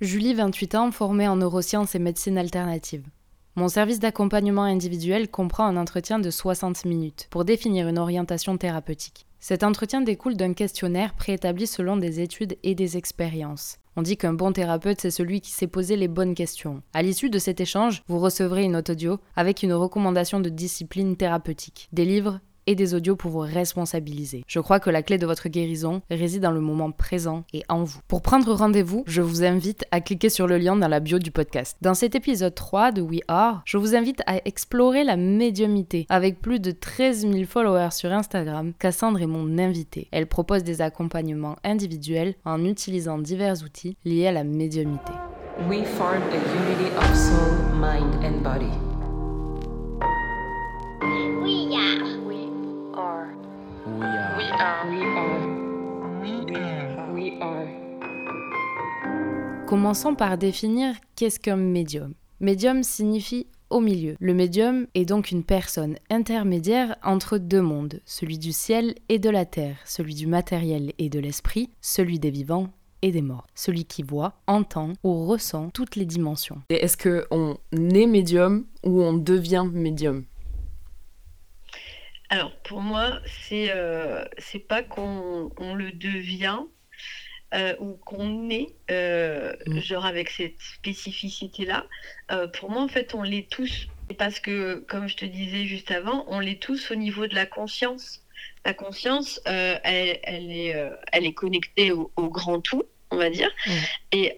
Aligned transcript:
Julie, 0.00 0.34
28 0.34 0.74
ans, 0.74 0.90
formée 0.90 1.28
en 1.28 1.36
neurosciences 1.36 1.94
et 1.94 2.00
médecine 2.00 2.36
alternative. 2.36 3.06
Mon 3.54 3.68
service 3.68 4.00
d'accompagnement 4.00 4.64
individuel 4.64 5.30
comprend 5.30 5.66
un 5.66 5.76
entretien 5.76 6.18
de 6.18 6.30
60 6.30 6.84
minutes 6.84 7.28
pour 7.30 7.44
définir 7.44 7.86
une 7.86 8.00
orientation 8.00 8.58
thérapeutique. 8.58 9.26
Cet 9.38 9.62
entretien 9.62 10.00
découle 10.00 10.36
d'un 10.36 10.52
questionnaire 10.52 11.14
préétabli 11.14 11.68
selon 11.68 11.96
des 11.96 12.18
études 12.18 12.58
et 12.64 12.74
des 12.74 12.96
expériences. 12.96 13.78
On 13.94 14.02
dit 14.02 14.16
qu'un 14.16 14.32
bon 14.32 14.50
thérapeute, 14.50 15.00
c'est 15.00 15.12
celui 15.12 15.40
qui 15.40 15.52
sait 15.52 15.68
poser 15.68 15.94
les 15.94 16.08
bonnes 16.08 16.34
questions. 16.34 16.82
À 16.92 17.02
l'issue 17.02 17.30
de 17.30 17.38
cet 17.38 17.60
échange, 17.60 18.02
vous 18.08 18.18
recevrez 18.18 18.64
une 18.64 18.72
note 18.72 18.90
audio 18.90 19.20
avec 19.36 19.62
une 19.62 19.74
recommandation 19.74 20.40
de 20.40 20.48
discipline 20.48 21.16
thérapeutique, 21.16 21.88
des 21.92 22.04
livres 22.04 22.40
et 22.66 22.74
des 22.74 22.94
audios 22.94 23.16
pour 23.16 23.30
vous 23.30 23.40
responsabiliser. 23.40 24.44
Je 24.46 24.60
crois 24.60 24.80
que 24.80 24.90
la 24.90 25.02
clé 25.02 25.18
de 25.18 25.26
votre 25.26 25.48
guérison 25.48 26.02
réside 26.10 26.42
dans 26.42 26.50
le 26.50 26.60
moment 26.60 26.90
présent 26.90 27.44
et 27.52 27.62
en 27.68 27.84
vous. 27.84 28.00
Pour 28.08 28.22
prendre 28.22 28.52
rendez-vous, 28.52 29.04
je 29.06 29.22
vous 29.22 29.44
invite 29.44 29.84
à 29.90 30.00
cliquer 30.00 30.28
sur 30.28 30.46
le 30.46 30.58
lien 30.58 30.76
dans 30.76 30.88
la 30.88 31.00
bio 31.00 31.18
du 31.18 31.30
podcast. 31.30 31.76
Dans 31.80 31.94
cet 31.94 32.14
épisode 32.14 32.54
3 32.54 32.92
de 32.92 33.02
We 33.02 33.20
Are, 33.28 33.62
je 33.64 33.76
vous 33.76 33.94
invite 33.94 34.22
à 34.26 34.36
explorer 34.44 35.04
la 35.04 35.16
médiumité. 35.16 36.06
Avec 36.08 36.40
plus 36.40 36.60
de 36.60 36.70
13 36.70 37.30
000 37.30 37.44
followers 37.44 37.92
sur 37.92 38.12
Instagram, 38.12 38.72
Cassandre 38.78 39.22
est 39.22 39.26
mon 39.26 39.58
invitée. 39.58 40.08
Elle 40.10 40.26
propose 40.26 40.64
des 40.64 40.80
accompagnements 40.80 41.56
individuels 41.64 42.34
en 42.44 42.64
utilisant 42.64 43.18
divers 43.18 43.62
outils 43.62 43.96
liés 44.04 44.26
à 44.26 44.32
la 44.32 44.44
médiumité. 44.44 45.12
We 45.68 45.84
form 45.84 46.22
a 46.22 46.36
unity 46.36 46.90
of 46.96 47.16
soul, 47.16 47.78
mind 47.78 48.24
and 48.24 48.42
body. 48.42 48.83
Commençons 59.66 60.14
par 60.14 60.38
définir 60.38 60.94
qu'est-ce 61.16 61.40
qu'un 61.40 61.56
médium. 61.56 62.14
Médium 62.40 62.82
signifie 62.82 63.46
au 63.70 63.80
milieu. 63.80 64.14
Le 64.20 64.34
médium 64.34 64.86
est 64.94 65.04
donc 65.04 65.32
une 65.32 65.42
personne 65.42 65.96
intermédiaire 66.10 66.96
entre 67.02 67.38
deux 67.38 67.62
mondes, 67.62 68.00
celui 68.04 68.38
du 68.38 68.52
ciel 68.52 68.94
et 69.08 69.18
de 69.18 69.30
la 69.30 69.44
terre, 69.44 69.76
celui 69.84 70.14
du 70.14 70.26
matériel 70.28 70.92
et 70.98 71.08
de 71.08 71.18
l'esprit, 71.18 71.70
celui 71.80 72.20
des 72.20 72.30
vivants 72.30 72.68
et 73.02 73.10
des 73.10 73.22
morts, 73.22 73.46
celui 73.54 73.84
qui 73.84 74.02
voit, 74.02 74.34
entend 74.46 74.92
ou 75.02 75.26
ressent 75.26 75.70
toutes 75.70 75.96
les 75.96 76.06
dimensions. 76.06 76.62
Et 76.70 76.84
est-ce 76.84 76.96
qu'on 76.96 77.58
est 77.72 78.06
médium 78.06 78.66
ou 78.84 79.02
on 79.02 79.14
devient 79.14 79.66
médium? 79.72 80.24
Alors, 82.30 82.52
pour 82.62 82.80
moi, 82.80 83.20
c'est 83.26 83.70
euh, 83.70 84.24
c'est 84.38 84.58
pas 84.58 84.82
qu'on 84.82 85.50
on 85.58 85.74
le 85.74 85.92
devient 85.92 86.60
euh, 87.54 87.74
ou 87.78 87.94
qu'on 87.94 88.50
est, 88.50 88.74
euh, 88.90 89.54
Mm. 89.66 89.78
genre 89.80 90.04
avec 90.06 90.30
cette 90.30 90.60
spécificité-là. 90.60 91.86
Pour 92.54 92.70
moi, 92.70 92.82
en 92.82 92.88
fait, 92.88 93.14
on 93.14 93.22
l'est 93.22 93.48
tous. 93.50 93.88
Parce 94.18 94.38
que, 94.38 94.84
comme 94.88 95.08
je 95.08 95.16
te 95.16 95.24
disais 95.24 95.64
juste 95.64 95.90
avant, 95.90 96.26
on 96.28 96.38
l'est 96.40 96.60
tous 96.60 96.90
au 96.90 96.94
niveau 96.94 97.26
de 97.26 97.34
la 97.34 97.46
conscience. 97.46 98.22
La 98.66 98.74
conscience, 98.74 99.40
elle, 99.46 100.18
elle 100.22 100.50
est, 100.50 100.74
elle 101.12 101.24
est 101.24 101.32
connectée 101.32 101.92
au, 101.92 102.12
au 102.16 102.28
grand 102.28 102.60
tout, 102.60 102.82
on 103.10 103.16
va 103.16 103.30
dire. 103.30 103.50
Mm. 103.66 103.72
Et, 104.12 104.36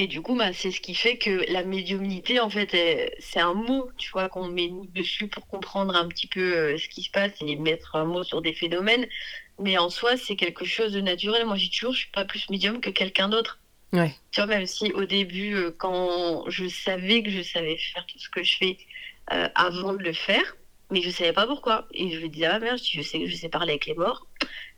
et 0.00 0.06
du 0.06 0.22
coup, 0.22 0.34
bah, 0.34 0.54
c'est 0.54 0.70
ce 0.70 0.80
qui 0.80 0.94
fait 0.94 1.18
que 1.18 1.44
la 1.52 1.62
médiumnité, 1.62 2.40
en 2.40 2.48
fait, 2.48 2.74
c'est 3.18 3.38
un 3.38 3.52
mot, 3.52 3.90
tu 3.98 4.10
vois, 4.12 4.30
qu'on 4.30 4.48
met 4.48 4.70
dessus 4.94 5.28
pour 5.28 5.46
comprendre 5.46 5.94
un 5.94 6.08
petit 6.08 6.26
peu 6.26 6.40
euh, 6.40 6.78
ce 6.78 6.88
qui 6.88 7.02
se 7.02 7.10
passe 7.10 7.32
et 7.42 7.56
mettre 7.56 7.96
un 7.96 8.06
mot 8.06 8.22
sur 8.24 8.40
des 8.40 8.54
phénomènes. 8.54 9.06
Mais 9.58 9.76
en 9.76 9.90
soi, 9.90 10.16
c'est 10.16 10.36
quelque 10.36 10.64
chose 10.64 10.94
de 10.94 11.02
naturel. 11.02 11.44
Moi, 11.44 11.56
j'ai 11.56 11.68
toujours, 11.68 11.92
je 11.92 11.98
suis 11.98 12.10
pas 12.12 12.24
plus 12.24 12.48
médium 12.48 12.80
que 12.80 12.88
quelqu'un 12.88 13.28
d'autre. 13.28 13.58
Ouais. 13.92 14.14
Tu 14.30 14.40
vois, 14.40 14.46
même 14.46 14.64
si 14.64 14.90
au 14.94 15.04
début, 15.04 15.54
euh, 15.54 15.70
quand 15.76 16.48
je 16.48 16.66
savais 16.66 17.22
que 17.22 17.28
je 17.28 17.42
savais 17.42 17.76
faire 17.76 18.06
tout 18.06 18.18
ce 18.18 18.30
que 18.30 18.42
je 18.42 18.56
fais 18.56 18.78
euh, 19.34 19.50
avant 19.54 19.92
de 19.92 20.02
le 20.02 20.14
faire, 20.14 20.56
mais 20.90 21.02
je 21.02 21.10
savais 21.10 21.34
pas 21.34 21.46
pourquoi. 21.46 21.86
Et 21.92 22.10
je 22.10 22.20
me 22.20 22.28
disais, 22.28 22.46
ah 22.46 22.58
merde, 22.58 22.80
je 22.82 23.02
sais 23.02 23.18
que 23.18 23.26
je 23.26 23.36
sais 23.36 23.50
parler 23.50 23.72
avec 23.72 23.84
les 23.84 23.94
morts, 23.94 24.26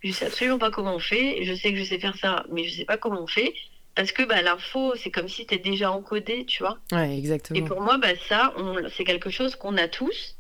je 0.03 0.10
sais 0.10 0.27
absolument 0.27 0.59
pas 0.59 0.72
comment 0.72 0.97
on 0.97 0.99
fait, 0.99 1.44
je 1.44 1.54
sais 1.54 1.72
que 1.72 1.78
je 1.78 1.84
sais 1.84 2.00
faire 2.00 2.16
ça, 2.16 2.44
mais 2.50 2.65
je 2.65 2.75
sais 2.75 2.84
pas 2.84 2.97
comment 2.97 3.22
on 3.22 3.28
fait. 3.28 3.54
Parce 3.94 4.12
que 4.12 4.22
bah, 4.22 4.41
l'info, 4.42 4.94
c'est 4.97 5.10
comme 5.10 5.28
si 5.28 5.42
c'était 5.42 5.58
déjà 5.58 5.91
encodé, 5.91 6.47
tu 6.47 6.62
vois. 6.62 6.78
Ouais, 6.92 7.14
Et 7.14 7.19
exactement. 7.19 7.66
pour 7.66 7.80
moi, 7.80 7.98
bah, 7.98 8.16
ça, 8.28 8.54
c'est 8.97 9.04
quelque 9.04 9.30
chose 9.30 9.56
qu'on 9.56 9.76
a 9.76 9.88
tous. 9.88 10.36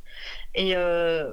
Et 0.54 0.76
euh, 0.76 1.32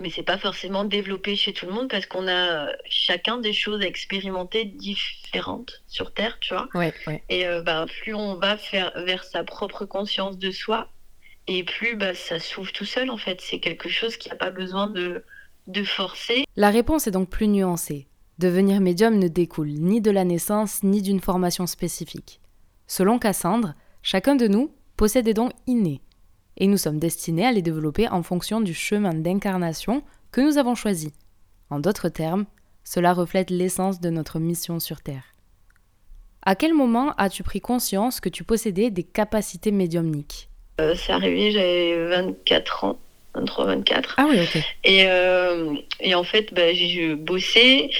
mais 0.00 0.10
c'est 0.10 0.22
pas 0.22 0.38
forcément 0.38 0.84
développé 0.84 1.36
chez 1.36 1.52
tout 1.52 1.66
le 1.66 1.72
monde 1.72 1.88
parce 1.88 2.06
qu'on 2.06 2.26
a 2.26 2.68
chacun 2.88 3.38
des 3.38 3.52
choses 3.52 3.82
à 3.82 3.86
expérimenter 3.86 4.64
différentes 4.64 5.82
sur 5.86 6.12
Terre, 6.12 6.38
tu 6.40 6.54
vois. 6.54 6.68
Ouais, 6.74 6.92
ouais. 7.06 7.22
Et 7.28 7.46
euh, 7.46 7.62
bah, 7.62 7.86
plus 8.00 8.14
on 8.14 8.36
va 8.36 8.56
faire 8.56 8.92
vers 9.04 9.24
sa 9.24 9.44
propre 9.44 9.84
conscience 9.84 10.38
de 10.38 10.50
soi, 10.50 10.88
et 11.46 11.64
plus 11.64 11.96
bah, 11.96 12.14
ça 12.14 12.38
s'ouvre 12.38 12.72
tout 12.72 12.84
seul 12.84 13.10
en 13.10 13.18
fait. 13.18 13.40
C'est 13.40 13.60
quelque 13.60 13.88
chose 13.88 14.16
qui 14.16 14.28
n'a 14.30 14.36
pas 14.36 14.50
besoin 14.50 14.86
de, 14.88 15.22
de 15.66 15.84
forcer. 15.84 16.44
La 16.56 16.70
réponse 16.70 17.06
est 17.06 17.12
donc 17.12 17.28
plus 17.28 17.48
nuancée. 17.48 18.06
Devenir 18.40 18.80
médium 18.80 19.18
ne 19.18 19.28
découle 19.28 19.68
ni 19.68 20.00
de 20.00 20.10
la 20.10 20.24
naissance 20.24 20.82
ni 20.82 21.02
d'une 21.02 21.20
formation 21.20 21.66
spécifique. 21.66 22.40
Selon 22.86 23.18
Cassandre, 23.18 23.74
chacun 24.00 24.34
de 24.34 24.48
nous 24.48 24.72
possède 24.96 25.26
des 25.26 25.34
dons 25.34 25.50
innés, 25.66 26.00
et 26.56 26.66
nous 26.66 26.78
sommes 26.78 26.98
destinés 26.98 27.44
à 27.44 27.52
les 27.52 27.60
développer 27.60 28.08
en 28.08 28.22
fonction 28.22 28.62
du 28.62 28.72
chemin 28.72 29.12
d'incarnation 29.12 30.02
que 30.32 30.40
nous 30.40 30.56
avons 30.56 30.74
choisi. 30.74 31.12
En 31.68 31.80
d'autres 31.80 32.08
termes, 32.08 32.46
cela 32.82 33.12
reflète 33.12 33.50
l'essence 33.50 34.00
de 34.00 34.08
notre 34.08 34.38
mission 34.38 34.80
sur 34.80 35.02
Terre. 35.02 35.34
À 36.40 36.54
quel 36.54 36.72
moment 36.72 37.12
as-tu 37.18 37.42
pris 37.42 37.60
conscience 37.60 38.20
que 38.20 38.30
tu 38.30 38.42
possédais 38.42 38.90
des 38.90 39.04
capacités 39.04 39.70
médiumniques? 39.70 40.48
Euh, 40.80 40.94
c'est 40.94 41.12
arrivé, 41.12 41.50
j'avais 41.50 42.08
24 42.08 42.84
ans, 42.84 42.98
23, 43.34 43.66
24. 43.66 44.14
Ah 44.16 44.26
oui, 44.28 44.40
ok. 44.40 44.62
Et, 44.84 45.04
euh, 45.06 45.74
et 46.00 46.14
en 46.14 46.24
fait, 46.24 46.52
bah, 46.52 46.72
j'ai 46.72 47.14
bossais. 47.14 47.90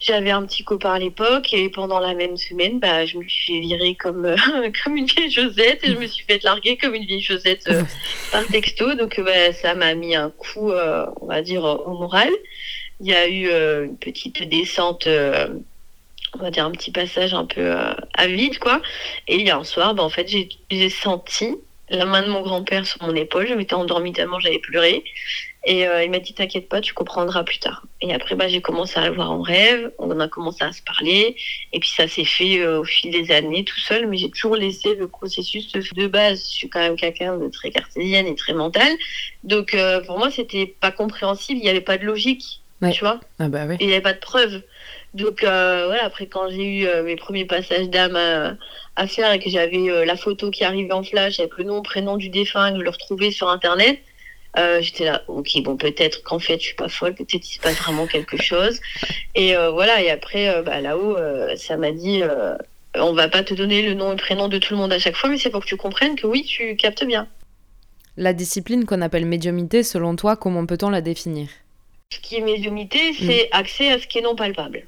J'avais 0.00 0.30
un 0.30 0.44
petit 0.46 0.64
copain 0.64 0.94
à 0.94 0.98
l'époque 0.98 1.52
et 1.52 1.68
pendant 1.68 2.00
la 2.00 2.14
même 2.14 2.36
semaine, 2.36 2.78
bah, 2.78 3.04
je 3.04 3.18
me 3.18 3.28
suis 3.28 3.54
fait 3.54 3.60
virer 3.60 3.94
comme, 3.94 4.24
euh, 4.24 4.36
comme 4.84 4.96
une 4.96 5.06
vieille 5.06 5.30
Josette 5.30 5.80
et 5.84 5.88
je 5.88 5.98
me 5.98 6.06
suis 6.06 6.24
fait 6.24 6.42
larguer 6.42 6.76
comme 6.76 6.94
une 6.94 7.04
vieille 7.04 7.20
Josette 7.20 7.68
euh, 7.68 7.82
par 8.32 8.46
texto. 8.46 8.94
Donc 8.94 9.18
euh, 9.18 9.22
bah, 9.22 9.52
ça 9.52 9.74
m'a 9.74 9.94
mis 9.94 10.14
un 10.14 10.30
coup, 10.30 10.70
euh, 10.70 11.06
on 11.20 11.26
va 11.26 11.42
dire, 11.42 11.64
au 11.64 11.98
moral. 11.98 12.30
Il 13.00 13.06
y 13.06 13.14
a 13.14 13.28
eu 13.28 13.48
une 13.84 13.96
petite 13.96 14.42
descente, 14.42 15.08
on 16.34 16.38
va 16.38 16.50
dire 16.50 16.64
un 16.64 16.70
petit 16.70 16.90
passage 16.90 17.34
un 17.34 17.44
peu 17.44 17.60
euh, 17.60 17.92
à 18.14 18.26
vide, 18.26 18.58
quoi. 18.58 18.80
Et 19.26 19.36
il 19.36 19.46
y 19.46 19.50
a 19.50 19.56
un 19.56 19.64
soir, 19.64 19.94
bah, 19.94 20.02
en 20.02 20.10
fait, 20.10 20.28
j'ai 20.28 20.90
senti 20.90 21.56
la 21.90 22.04
main 22.04 22.22
de 22.22 22.28
mon 22.28 22.42
grand-père 22.42 22.86
sur 22.86 23.02
mon 23.02 23.14
épaule. 23.14 23.46
Je 23.46 23.54
m'étais 23.54 23.74
endormie 23.74 24.12
tellement 24.12 24.40
j'avais 24.40 24.58
pleuré. 24.58 25.04
Et 25.66 25.86
euh, 25.86 26.02
il 26.02 26.10
m'a 26.10 26.20
dit 26.20 26.32
T'inquiète 26.32 26.68
pas, 26.68 26.80
tu 26.80 26.94
comprendras 26.94 27.44
plus 27.44 27.58
tard. 27.58 27.84
Et 28.00 28.14
après, 28.14 28.34
bah, 28.34 28.48
j'ai 28.48 28.62
commencé 28.62 28.98
à 28.98 29.08
le 29.08 29.14
voir 29.14 29.30
en 29.30 29.42
rêve. 29.42 29.92
On 29.98 30.18
a 30.18 30.28
commencé 30.28 30.64
à 30.64 30.72
se 30.72 30.82
parler. 30.82 31.36
Et 31.72 31.80
puis, 31.80 31.90
ça 31.90 32.08
s'est 32.08 32.24
fait 32.24 32.60
euh, 32.60 32.80
au 32.80 32.84
fil 32.84 33.10
des 33.10 33.30
années 33.30 33.64
tout 33.64 33.78
seul. 33.78 34.06
Mais 34.06 34.16
j'ai 34.16 34.30
toujours 34.30 34.56
laissé 34.56 34.94
le 34.94 35.06
processus 35.06 35.70
de, 35.72 35.82
de 35.94 36.06
base. 36.06 36.42
Je 36.44 36.54
suis 36.54 36.68
quand 36.70 36.80
même 36.80 36.96
quelqu'un 36.96 37.36
de 37.36 37.48
très 37.48 37.70
cartésienne 37.70 38.26
et 38.26 38.34
très 38.34 38.54
mental. 38.54 38.90
Donc, 39.44 39.74
euh, 39.74 40.00
pour 40.00 40.18
moi, 40.18 40.30
c'était 40.30 40.66
pas 40.66 40.92
compréhensible. 40.92 41.60
Il 41.60 41.64
n'y 41.64 41.68
avait 41.68 41.82
pas 41.82 41.98
de 41.98 42.04
logique. 42.06 42.59
Ouais. 42.82 42.92
Tu 42.92 43.00
vois 43.00 43.20
Ah 43.38 43.48
bah 43.48 43.66
il 43.78 43.86
n'y 43.86 43.92
avait 43.92 44.00
pas 44.00 44.14
de 44.14 44.18
preuves. 44.18 44.62
Donc 45.12 45.42
euh, 45.42 45.84
voilà, 45.86 46.04
après 46.04 46.26
quand 46.26 46.48
j'ai 46.48 46.64
eu 46.64 46.86
euh, 46.86 47.02
mes 47.02 47.16
premiers 47.16 47.44
passages 47.44 47.90
d'âme 47.90 48.16
à, 48.16 48.56
à 48.96 49.06
faire 49.06 49.32
et 49.32 49.38
que 49.38 49.50
j'avais 49.50 49.90
euh, 49.90 50.04
la 50.04 50.16
photo 50.16 50.50
qui 50.50 50.64
arrivait 50.64 50.92
en 50.92 51.02
flash 51.02 51.40
avec 51.40 51.56
le 51.58 51.64
nom, 51.64 51.82
prénom 51.82 52.16
du 52.16 52.28
défunt, 52.28 52.72
que 52.72 52.78
je 52.78 52.82
le 52.82 52.90
retrouvais 52.90 53.30
sur 53.30 53.48
internet, 53.48 53.98
euh, 54.58 54.80
j'étais 54.80 55.04
là, 55.04 55.22
ok, 55.28 55.48
bon 55.62 55.76
peut-être 55.76 56.22
qu'en 56.22 56.38
fait 56.38 56.58
je 56.58 56.66
suis 56.66 56.74
pas 56.74 56.88
folle, 56.88 57.14
peut-être 57.14 57.48
il 57.48 57.54
se 57.54 57.60
passe 57.60 57.76
vraiment 57.76 58.06
quelque 58.06 58.40
chose. 58.40 58.80
Et 59.34 59.56
euh, 59.56 59.70
voilà, 59.70 60.00
et 60.02 60.10
après 60.10 60.48
euh, 60.48 60.62
bah, 60.62 60.80
là-haut, 60.80 61.16
euh, 61.16 61.54
ça 61.56 61.76
m'a 61.76 61.90
dit, 61.92 62.22
euh, 62.22 62.56
on 62.94 63.12
va 63.12 63.28
pas 63.28 63.42
te 63.42 63.52
donner 63.52 63.82
le 63.82 63.94
nom 63.94 64.08
et 64.08 64.16
le 64.16 64.16
prénom 64.16 64.48
de 64.48 64.58
tout 64.58 64.74
le 64.74 64.78
monde 64.78 64.92
à 64.92 64.98
chaque 64.98 65.16
fois, 65.16 65.28
mais 65.28 65.38
c'est 65.38 65.50
pour 65.50 65.60
que 65.60 65.66
tu 65.66 65.76
comprennes 65.76 66.16
que 66.16 66.26
oui, 66.26 66.44
tu 66.44 66.76
captes 66.76 67.04
bien. 67.04 67.28
La 68.16 68.32
discipline 68.32 68.86
qu'on 68.86 69.02
appelle 69.02 69.26
médiumité, 69.26 69.82
selon 69.82 70.16
toi, 70.16 70.36
comment 70.36 70.66
peut-on 70.66 70.90
la 70.90 71.00
définir? 71.00 71.48
Ce 72.12 72.18
qui 72.18 72.36
est 72.36 72.40
médiumité, 72.40 73.12
c'est 73.12 73.48
accès 73.52 73.92
à 73.92 73.98
ce 74.00 74.06
qui 74.08 74.18
est 74.18 74.22
non 74.22 74.34
palpable. 74.34 74.84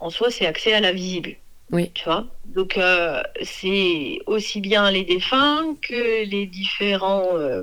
En 0.00 0.08
soi, 0.08 0.30
c'est 0.30 0.46
accès 0.46 0.72
à 0.72 0.80
la 0.80 0.92
visible. 0.92 1.36
Oui. 1.70 1.90
Tu 1.92 2.04
vois? 2.04 2.26
Donc, 2.46 2.78
euh, 2.78 3.22
c'est 3.42 4.18
aussi 4.26 4.60
bien 4.62 4.90
les 4.90 5.04
défunts 5.04 5.74
que 5.82 6.24
les 6.24 6.46
différents. 6.46 7.28
Euh, 7.36 7.62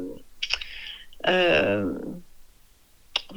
euh, 1.28 1.92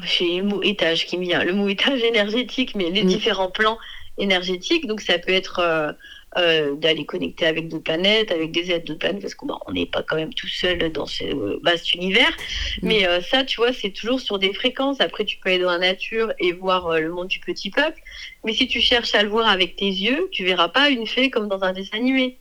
j'ai 0.02 0.38
le 0.38 0.44
mot 0.44 0.62
étage 0.62 1.06
qui 1.06 1.16
me 1.16 1.22
vient. 1.24 1.42
Le 1.42 1.54
mot 1.54 1.69
étage 1.69 2.02
énergétique, 2.12 2.74
mais 2.74 2.90
les 2.90 3.02
Mm. 3.04 3.06
différents 3.08 3.50
plans 3.50 3.78
énergétique. 4.19 4.86
Donc 4.86 5.00
ça 5.00 5.19
peut 5.19 5.32
être 5.32 5.96
euh, 6.38 6.75
d'aller 6.76 7.05
connecter 7.05 7.44
avec 7.44 7.69
d'autres 7.69 7.84
planètes, 7.84 8.32
avec 8.32 8.52
des 8.52 8.70
êtres 8.70 8.87
d'autres 8.87 9.00
planètes, 9.00 9.20
parce 9.20 9.34
qu'on 9.34 9.49
on 9.67 9.73
n'est 9.73 9.84
pas 9.84 10.02
quand 10.02 10.17
même 10.17 10.32
tout 10.32 10.49
seul 10.49 10.90
dans 10.90 11.05
ce 11.05 11.25
vaste 11.62 11.93
univers. 11.94 12.31
Mm. 12.81 12.88
Mais 12.88 13.06
euh, 13.06 13.20
ça, 13.20 13.44
tu 13.44 13.56
vois, 13.56 13.75
c'est 13.75 13.90
toujours 13.90 14.19
sur 14.19 14.38
des 14.38 14.55
fréquences. 14.55 15.02
Après, 15.02 15.26
tu 15.26 15.37
peux 15.38 15.50
aller 15.50 15.58
dans 15.58 15.73
la 15.73 15.79
nature 15.79 16.32
et 16.38 16.52
voir 16.52 16.87
euh, 16.87 17.00
le 17.00 17.11
monde 17.11 17.29
du 17.29 17.38
petit 17.40 17.70
peuple. 17.70 18.00
Mais 18.44 18.55
si 18.55 18.67
tu 18.67 18.81
cherches 18.81 19.14
à 19.14 19.23
le 19.23 19.29
voir 19.29 19.46
avec 19.46 19.76
tes 19.76 19.84
yeux, 19.84 20.29
tu 20.32 20.44
verras 20.44 20.69
pas 20.69 20.88
une 20.88 21.06
fée 21.06 21.29
comme 21.29 21.49
dans 21.49 21.62
un 21.64 21.75
dessin 21.75 21.99
animé. 21.99 22.38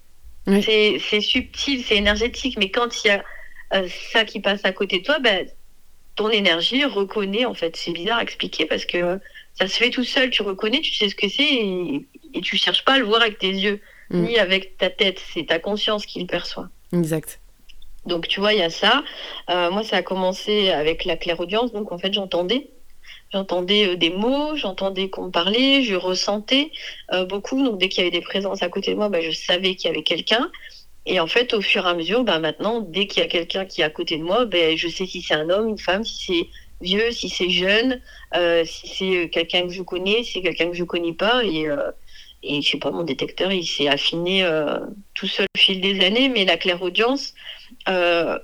C'est 0.47 0.99
subtil, 1.19 1.83
c'est 1.83 1.97
énergétique. 1.97 2.57
Mais 2.57 2.71
quand 2.71 3.03
il 3.03 3.09
y 3.09 3.11
a 3.11 3.23
ça 4.13 4.23
qui 4.23 4.39
passe 4.39 4.63
à 4.63 4.71
côté 4.71 4.99
de 4.99 5.03
toi, 5.03 5.19
ben, 5.19 5.45
ton 6.15 6.29
énergie 6.29 6.85
reconnaît, 6.85 7.43
en 7.45 7.53
fait. 7.53 7.75
C'est 7.75 7.91
bizarre 7.91 8.19
à 8.19 8.23
expliquer 8.23 8.65
parce 8.65 8.85
que 8.85 9.19
ça 9.53 9.67
se 9.67 9.77
fait 9.77 9.89
tout 9.89 10.03
seul. 10.03 10.29
Tu 10.29 10.41
reconnais, 10.43 10.79
tu 10.79 10.93
sais 10.93 11.09
ce 11.09 11.15
que 11.15 11.27
c'est 11.27 11.43
et, 11.43 12.05
et 12.33 12.41
tu 12.41 12.57
cherches 12.57 12.83
pas 12.85 12.93
à 12.93 12.99
le 12.99 13.05
voir 13.05 13.21
avec 13.21 13.37
tes 13.39 13.49
yeux, 13.49 13.79
Mm. 14.11 14.23
ni 14.23 14.37
avec 14.37 14.77
ta 14.77 14.89
tête. 14.89 15.21
C'est 15.33 15.47
ta 15.47 15.59
conscience 15.59 16.05
qui 16.05 16.19
le 16.19 16.27
perçoit. 16.27 16.69
Exact. 16.93 17.39
Donc, 18.05 18.27
tu 18.27 18.39
vois, 18.39 18.53
il 18.53 18.59
y 18.59 18.63
a 18.63 18.69
ça. 18.69 19.03
Euh, 19.49 19.71
moi, 19.71 19.83
ça 19.83 19.97
a 19.97 20.01
commencé 20.01 20.69
avec 20.69 21.05
la 21.05 21.15
clairaudience. 21.17 21.71
Donc, 21.71 21.91
en 21.91 21.97
fait, 21.97 22.13
j'entendais. 22.13 22.71
J'entendais 23.31 23.89
euh, 23.89 23.95
des 23.95 24.09
mots, 24.09 24.55
j'entendais 24.57 25.09
qu'on 25.09 25.27
me 25.27 25.31
parlait, 25.31 25.83
je 25.83 25.95
ressentais 25.95 26.71
euh, 27.13 27.25
beaucoup. 27.25 27.63
Donc, 27.63 27.79
dès 27.79 27.87
qu'il 27.87 28.03
y 28.03 28.07
avait 28.07 28.17
des 28.17 28.23
présences 28.23 28.61
à 28.63 28.69
côté 28.69 28.91
de 28.91 28.97
moi, 28.97 29.07
bah, 29.09 29.21
je 29.21 29.31
savais 29.31 29.75
qu'il 29.75 29.89
y 29.89 29.93
avait 29.93 30.03
quelqu'un. 30.03 30.51
Et 31.05 31.19
en 31.19 31.27
fait, 31.27 31.53
au 31.53 31.61
fur 31.61 31.85
et 31.85 31.89
à 31.89 31.93
mesure, 31.93 32.23
bah, 32.23 32.39
maintenant, 32.39 32.81
dès 32.81 33.07
qu'il 33.07 33.23
y 33.23 33.25
a 33.25 33.29
quelqu'un 33.29 33.65
qui 33.65 33.81
est 33.81 33.85
à 33.85 33.89
côté 33.89 34.17
de 34.17 34.23
moi, 34.23 34.45
ben 34.45 34.75
je 34.77 34.87
sais 34.87 35.05
si 35.05 35.21
c'est 35.21 35.33
un 35.33 35.49
homme, 35.49 35.69
une 35.69 35.79
femme, 35.79 36.03
si 36.03 36.25
c'est 36.25 36.47
vieux, 36.81 37.11
si 37.11 37.29
c'est 37.29 37.49
jeune, 37.49 38.01
euh, 38.35 38.63
si 38.65 38.87
c'est 38.87 39.29
quelqu'un 39.29 39.63
que 39.63 39.73
je 39.73 39.81
connais, 39.83 40.23
si 40.23 40.33
c'est 40.33 40.41
quelqu'un 40.41 40.69
que 40.69 40.75
je 40.75 40.83
connais 40.83 41.13
pas. 41.13 41.43
Et, 41.43 41.67
euh, 41.67 41.91
et 42.43 42.61
je 42.61 42.71
sais 42.71 42.77
pas, 42.79 42.91
mon 42.91 43.03
détecteur, 43.03 43.51
il 43.51 43.65
s'est 43.65 43.87
affiné 43.87 44.43
euh, 44.43 44.79
tout 45.13 45.27
seul 45.27 45.45
au 45.55 45.59
fil 45.59 45.81
des 45.81 46.03
années. 46.03 46.29
Mais 46.29 46.45
la 46.45 46.57
clairaudience, 46.57 47.33
euh, 47.87 48.39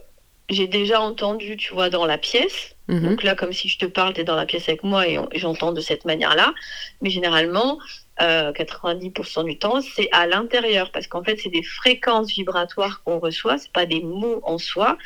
j'ai 0.49 0.67
déjà 0.67 1.01
entendu, 1.01 1.57
tu 1.57 1.73
vois, 1.73 1.89
dans 1.89 2.05
la 2.05 2.17
pièce. 2.17 2.75
Mhm. 2.87 3.09
Donc 3.09 3.23
là, 3.23 3.35
comme 3.35 3.53
si 3.53 3.67
je 3.67 3.77
te 3.77 3.85
parle, 3.85 4.13
tu 4.13 4.21
es 4.21 4.23
dans 4.23 4.35
la 4.35 4.45
pièce 4.45 4.69
avec 4.69 4.83
moi 4.83 5.07
et, 5.07 5.19
j'entends 5.33 5.71
de 5.71 5.81
cette 5.81 6.05
manière-là. 6.05 6.53
Mais 7.01 7.09
généralement, 7.09 7.79
euh, 8.21 8.51
90% 8.53 9.43
du 9.43 9.57
temps, 9.57 9.81
c'est 9.81 10.09
à 10.11 10.27
l'intérieur 10.27 10.91
parce 10.91 11.07
qu'en 11.07 11.23
fait, 11.23 11.37
c'est 11.37 11.49
des 11.49 11.63
fréquences 11.63 12.31
vibratoires 12.31 13.03
qu'on 13.03 13.19
reçoit, 13.19 13.57
c'est 13.57 13.71
pas 13.71 13.85
des 13.85 14.01
mots 14.01 14.41
en 14.43 14.57
soi. 14.57 14.97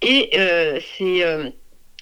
Et 0.00 0.30
euh, 0.38 0.80
c'est 0.96 1.22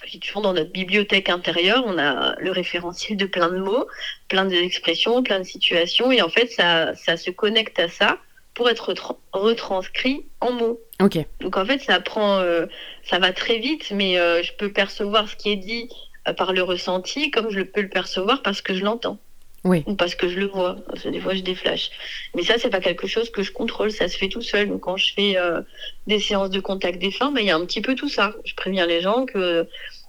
si 0.05 0.19
tu 0.19 0.31
vois, 0.31 0.41
dans 0.41 0.53
notre 0.53 0.71
bibliothèque 0.71 1.29
intérieure, 1.29 1.83
on 1.85 1.97
a 1.97 2.35
le 2.39 2.51
référentiel 2.51 3.17
de 3.17 3.25
plein 3.25 3.49
de 3.49 3.57
mots, 3.57 3.87
plein 4.27 4.45
d'expressions, 4.45 5.23
plein 5.23 5.39
de 5.39 5.43
situations, 5.45 6.11
et 6.11 6.21
en 6.21 6.29
fait, 6.29 6.47
ça, 6.47 6.93
ça 6.95 7.17
se 7.17 7.31
connecte 7.31 7.79
à 7.79 7.89
ça 7.89 8.19
pour 8.53 8.69
être 8.69 8.91
retran- 8.93 9.17
retranscrit 9.33 10.25
en 10.41 10.51
mots. 10.51 10.79
Ok. 10.99 11.17
Donc 11.41 11.57
en 11.57 11.65
fait, 11.65 11.79
ça 11.79 11.99
prend, 11.99 12.39
euh, 12.39 12.65
ça 13.03 13.19
va 13.19 13.31
très 13.31 13.59
vite, 13.59 13.91
mais 13.91 14.17
euh, 14.17 14.41
je 14.43 14.53
peux 14.53 14.71
percevoir 14.71 15.29
ce 15.29 15.35
qui 15.35 15.51
est 15.51 15.57
dit 15.57 15.89
euh, 16.27 16.33
par 16.33 16.53
le 16.53 16.63
ressenti, 16.63 17.29
comme 17.31 17.49
je 17.51 17.61
peux 17.61 17.81
le 17.81 17.89
percevoir 17.89 18.41
parce 18.41 18.61
que 18.61 18.73
je 18.73 18.83
l'entends. 18.83 19.19
Oui. 19.67 19.83
Ou 19.85 19.95
parce 19.95 20.15
que 20.15 20.29
je 20.29 20.39
le 20.39 20.47
vois. 20.47 20.77
Parce 20.87 21.03
que 21.03 21.09
des 21.09 21.19
fois, 21.19 21.35
je 21.35 21.41
déflash. 21.41 21.89
Mais 22.35 22.43
ça, 22.43 22.55
c'est 22.57 22.69
pas 22.69 22.79
quelque 22.79 23.07
chose 23.07 23.29
que 23.29 23.43
je 23.43 23.51
contrôle. 23.51 23.91
Ça 23.91 24.07
se 24.07 24.17
fait 24.17 24.29
tout 24.29 24.41
seul. 24.41 24.69
Donc 24.69 24.81
quand 24.81 24.97
je 24.97 25.13
fais 25.13 25.37
euh, 25.37 25.61
des 26.07 26.19
séances 26.19 26.49
de 26.49 26.59
contact 26.59 26.99
défunt, 26.99 27.31
bah, 27.31 27.41
il 27.41 27.47
y 27.47 27.51
a 27.51 27.55
un 27.55 27.65
petit 27.65 27.81
peu 27.81 27.95
tout 27.95 28.09
ça. 28.09 28.33
Je 28.45 28.55
préviens 28.55 28.85
les 28.85 29.01
gens 29.01 29.25
que 29.25 29.67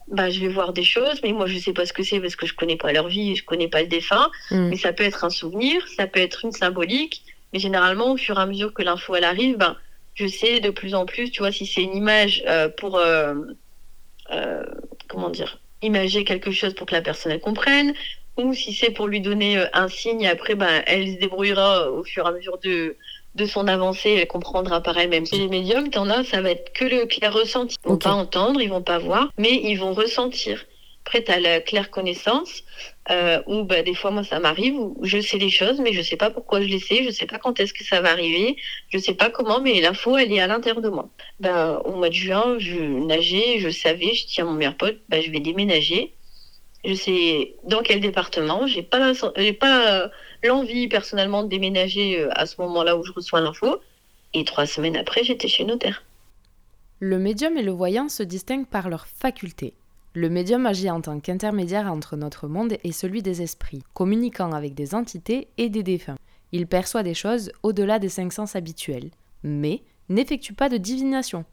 bah, 0.09 0.31
je 0.31 0.41
vais 0.41 0.49
voir 0.49 0.73
des 0.73 0.85
choses, 0.85 1.21
mais 1.23 1.33
moi, 1.33 1.47
je 1.47 1.59
sais 1.59 1.73
pas 1.73 1.85
ce 1.85 1.93
que 1.93 2.03
c'est 2.03 2.21
parce 2.21 2.37
que 2.37 2.47
je 2.47 2.55
connais 2.55 2.77
pas 2.77 2.93
leur 2.93 3.09
vie, 3.09 3.37
je 3.37 3.45
connais 3.45 3.69
pas 3.69 3.83
le 3.83 3.89
défunt. 3.89 4.31
Mm. 4.51 4.69
Mais 4.69 4.77
ça 4.77 4.93
peut 4.93 5.05
être 5.05 5.25
un 5.25 5.31
souvenir, 5.31 5.87
ça 5.89 6.07
peut 6.07 6.21
être 6.21 6.45
une 6.45 6.53
symbolique. 6.53 7.23
Mais 7.53 7.59
généralement, 7.59 8.13
au 8.13 8.17
fur 8.17 8.39
et 8.39 8.43
à 8.43 8.47
mesure 8.47 8.73
que 8.73 8.83
l'info 8.83 9.15
elle 9.15 9.25
arrive, 9.25 9.57
ben, 9.57 9.77
je 10.15 10.27
sais 10.27 10.61
de 10.61 10.71
plus 10.71 10.95
en 10.95 11.07
plus, 11.07 11.31
tu 11.31 11.41
vois, 11.41 11.53
si 11.53 11.65
c'est 11.67 11.83
une 11.83 11.97
image 11.97 12.43
euh, 12.47 12.69
pour, 12.69 12.97
euh, 12.97 13.35
euh, 14.33 14.65
comment 15.09 15.31
dire, 15.31 15.61
imager 15.81 16.25
quelque 16.25 16.51
chose 16.51 16.75
pour 16.75 16.87
que 16.87 16.95
la 16.95 17.03
personne 17.03 17.33
elle 17.33 17.41
comprenne, 17.41 17.95
ou 18.39 18.55
si 18.55 18.73
c'est 18.73 18.91
pour 18.91 19.07
lui 19.07 19.21
donner 19.21 19.59
euh, 19.59 19.67
un 19.73 19.89
signe, 19.89 20.23
et 20.23 20.29
après, 20.29 20.55
ben, 20.55 20.83
elle 20.87 21.15
se 21.15 21.19
débrouillera 21.19 21.91
au 21.91 22.05
fur 22.05 22.25
et 22.25 22.29
à 22.29 22.33
mesure 22.33 22.59
de, 22.59 22.97
de 23.35 23.47
son 23.47 23.69
avancée, 23.69 24.17
elle 24.21 24.27
comprendra 24.27 24.81
par 24.81 24.97
elle-même. 24.99 25.27
Chez 25.27 25.39
les 25.39 25.49
médiums, 25.49 25.91
t'en 25.91 26.09
as, 26.09 26.25
ça 26.25 26.41
va 26.41 26.51
être 26.51 26.73
que 26.73 26.85
le 26.85 27.07
clair 27.07 27.33
ressenti. 27.33 27.77
Ils 27.85 27.89
vont 27.89 27.99
pas 27.99 28.13
entendre, 28.13 28.61
ils 28.61 28.71
vont 28.71 28.83
pas 28.83 28.99
voir, 28.99 29.31
mais 29.39 29.53
ils 29.53 29.77
vont 29.77 29.93
ressentir. 29.93 30.65
Après, 31.05 31.25
tu 31.25 31.33
as 31.33 31.41
la 31.41 31.61
claire 31.61 31.91
connaissance, 31.91 32.65
euh, 33.11 33.41
où 33.47 33.65
bah, 33.65 33.83
des 33.83 33.95
fois, 33.95 34.11
moi, 34.11 34.25
ça 34.25 34.41
m'arrive, 34.41 34.75
où 34.75 34.99
je 35.03 35.19
sais 35.21 35.39
les 35.39 35.49
choses, 35.49 35.81
mais 35.81 35.95
je 35.95 36.03
sais 36.03 36.19
pas 36.19 36.29
pourquoi 36.29 36.61
je 36.61 36.67
les 36.67 36.81
sais, 36.81 37.03
je 37.03 37.11
sais 37.11 37.25
pas 37.25 37.39
quand 37.39 37.59
est-ce 37.61 37.73
que 37.73 37.83
ça 37.83 38.03
va 38.03 38.11
arriver, 38.11 38.57
je 38.91 38.99
sais 38.99 39.15
pas 39.15 39.31
comment, 39.31 39.61
mais 39.63 39.81
l'info, 39.81 40.19
elle 40.19 40.31
est 40.33 40.41
à 40.41 40.47
l'intérieur 40.47 40.83
de 40.83 40.91
moi. 40.91 41.09
Ben, 41.41 41.81
au 41.87 41.93
mois 41.93 42.11
de 42.11 42.15
juin, 42.15 42.57
je 42.59 42.77
nageais, 42.77 43.59
je 43.59 43.71
savais, 43.71 44.13
je 44.13 44.27
dis 44.27 44.41
à 44.41 44.45
mon 44.45 44.53
meilleur 44.53 44.77
pote, 44.77 44.99
ben, 45.09 45.23
je 45.23 45.31
vais 45.31 45.41
déménager. 45.41 46.13
Je 46.85 46.95
sais 46.95 47.55
dans 47.65 47.83
quel 47.83 48.01
département, 48.01 48.67
j'ai 48.67 48.83
pas 48.83 49.13
j'ai 49.37 49.53
pas 49.53 50.05
euh, 50.05 50.09
l'envie 50.45 50.89
personnellement 50.89 51.43
de 51.43 51.49
déménager 51.49 52.21
euh, 52.21 52.29
à 52.33 52.47
ce 52.47 52.61
moment-là 52.61 52.97
où 52.97 53.05
je 53.05 53.13
reçois 53.13 53.41
l'info. 53.41 53.79
Et 54.35 54.45
trois 54.45 54.67
semaines 54.67 54.97
après, 54.97 55.25
j'étais 55.25 55.49
chez 55.49 55.65
notaire. 55.65 56.05
Le 57.01 57.19
médium 57.19 57.57
et 57.57 57.63
le 57.63 57.73
voyant 57.73 58.09
se 58.09 58.23
distinguent 58.23 58.67
par 58.67 58.89
leurs 58.89 59.07
facultés. 59.07 59.75
Le 60.15 60.29
médium 60.29 60.67
agit 60.67 60.91
en 60.91 61.01
tant 61.01 61.21
qu'intermédiaire 61.21 61.91
entre 61.93 62.17
notre 62.17 62.49
monde 62.49 62.77
et 62.83 62.93
celui 62.93 63.23
des 63.23 63.43
esprits, 63.43 63.83
communiquant 63.95 64.53
avec 64.53 64.75
des 64.75 64.95
entités 64.95 65.49
et 65.59 65.69
des 65.69 65.83
défunts. 65.83 66.19
Il 66.53 66.67
perçoit 66.67 67.03
des 67.03 67.15
choses 67.15 67.53
au-delà 67.63 67.99
des 67.99 68.09
cinq 68.09 68.33
sens 68.33 68.57
habituels, 68.57 69.11
mais 69.43 69.83
n'effectue 70.09 70.55
pas 70.55 70.69
de 70.69 70.77
divination. 70.77 71.45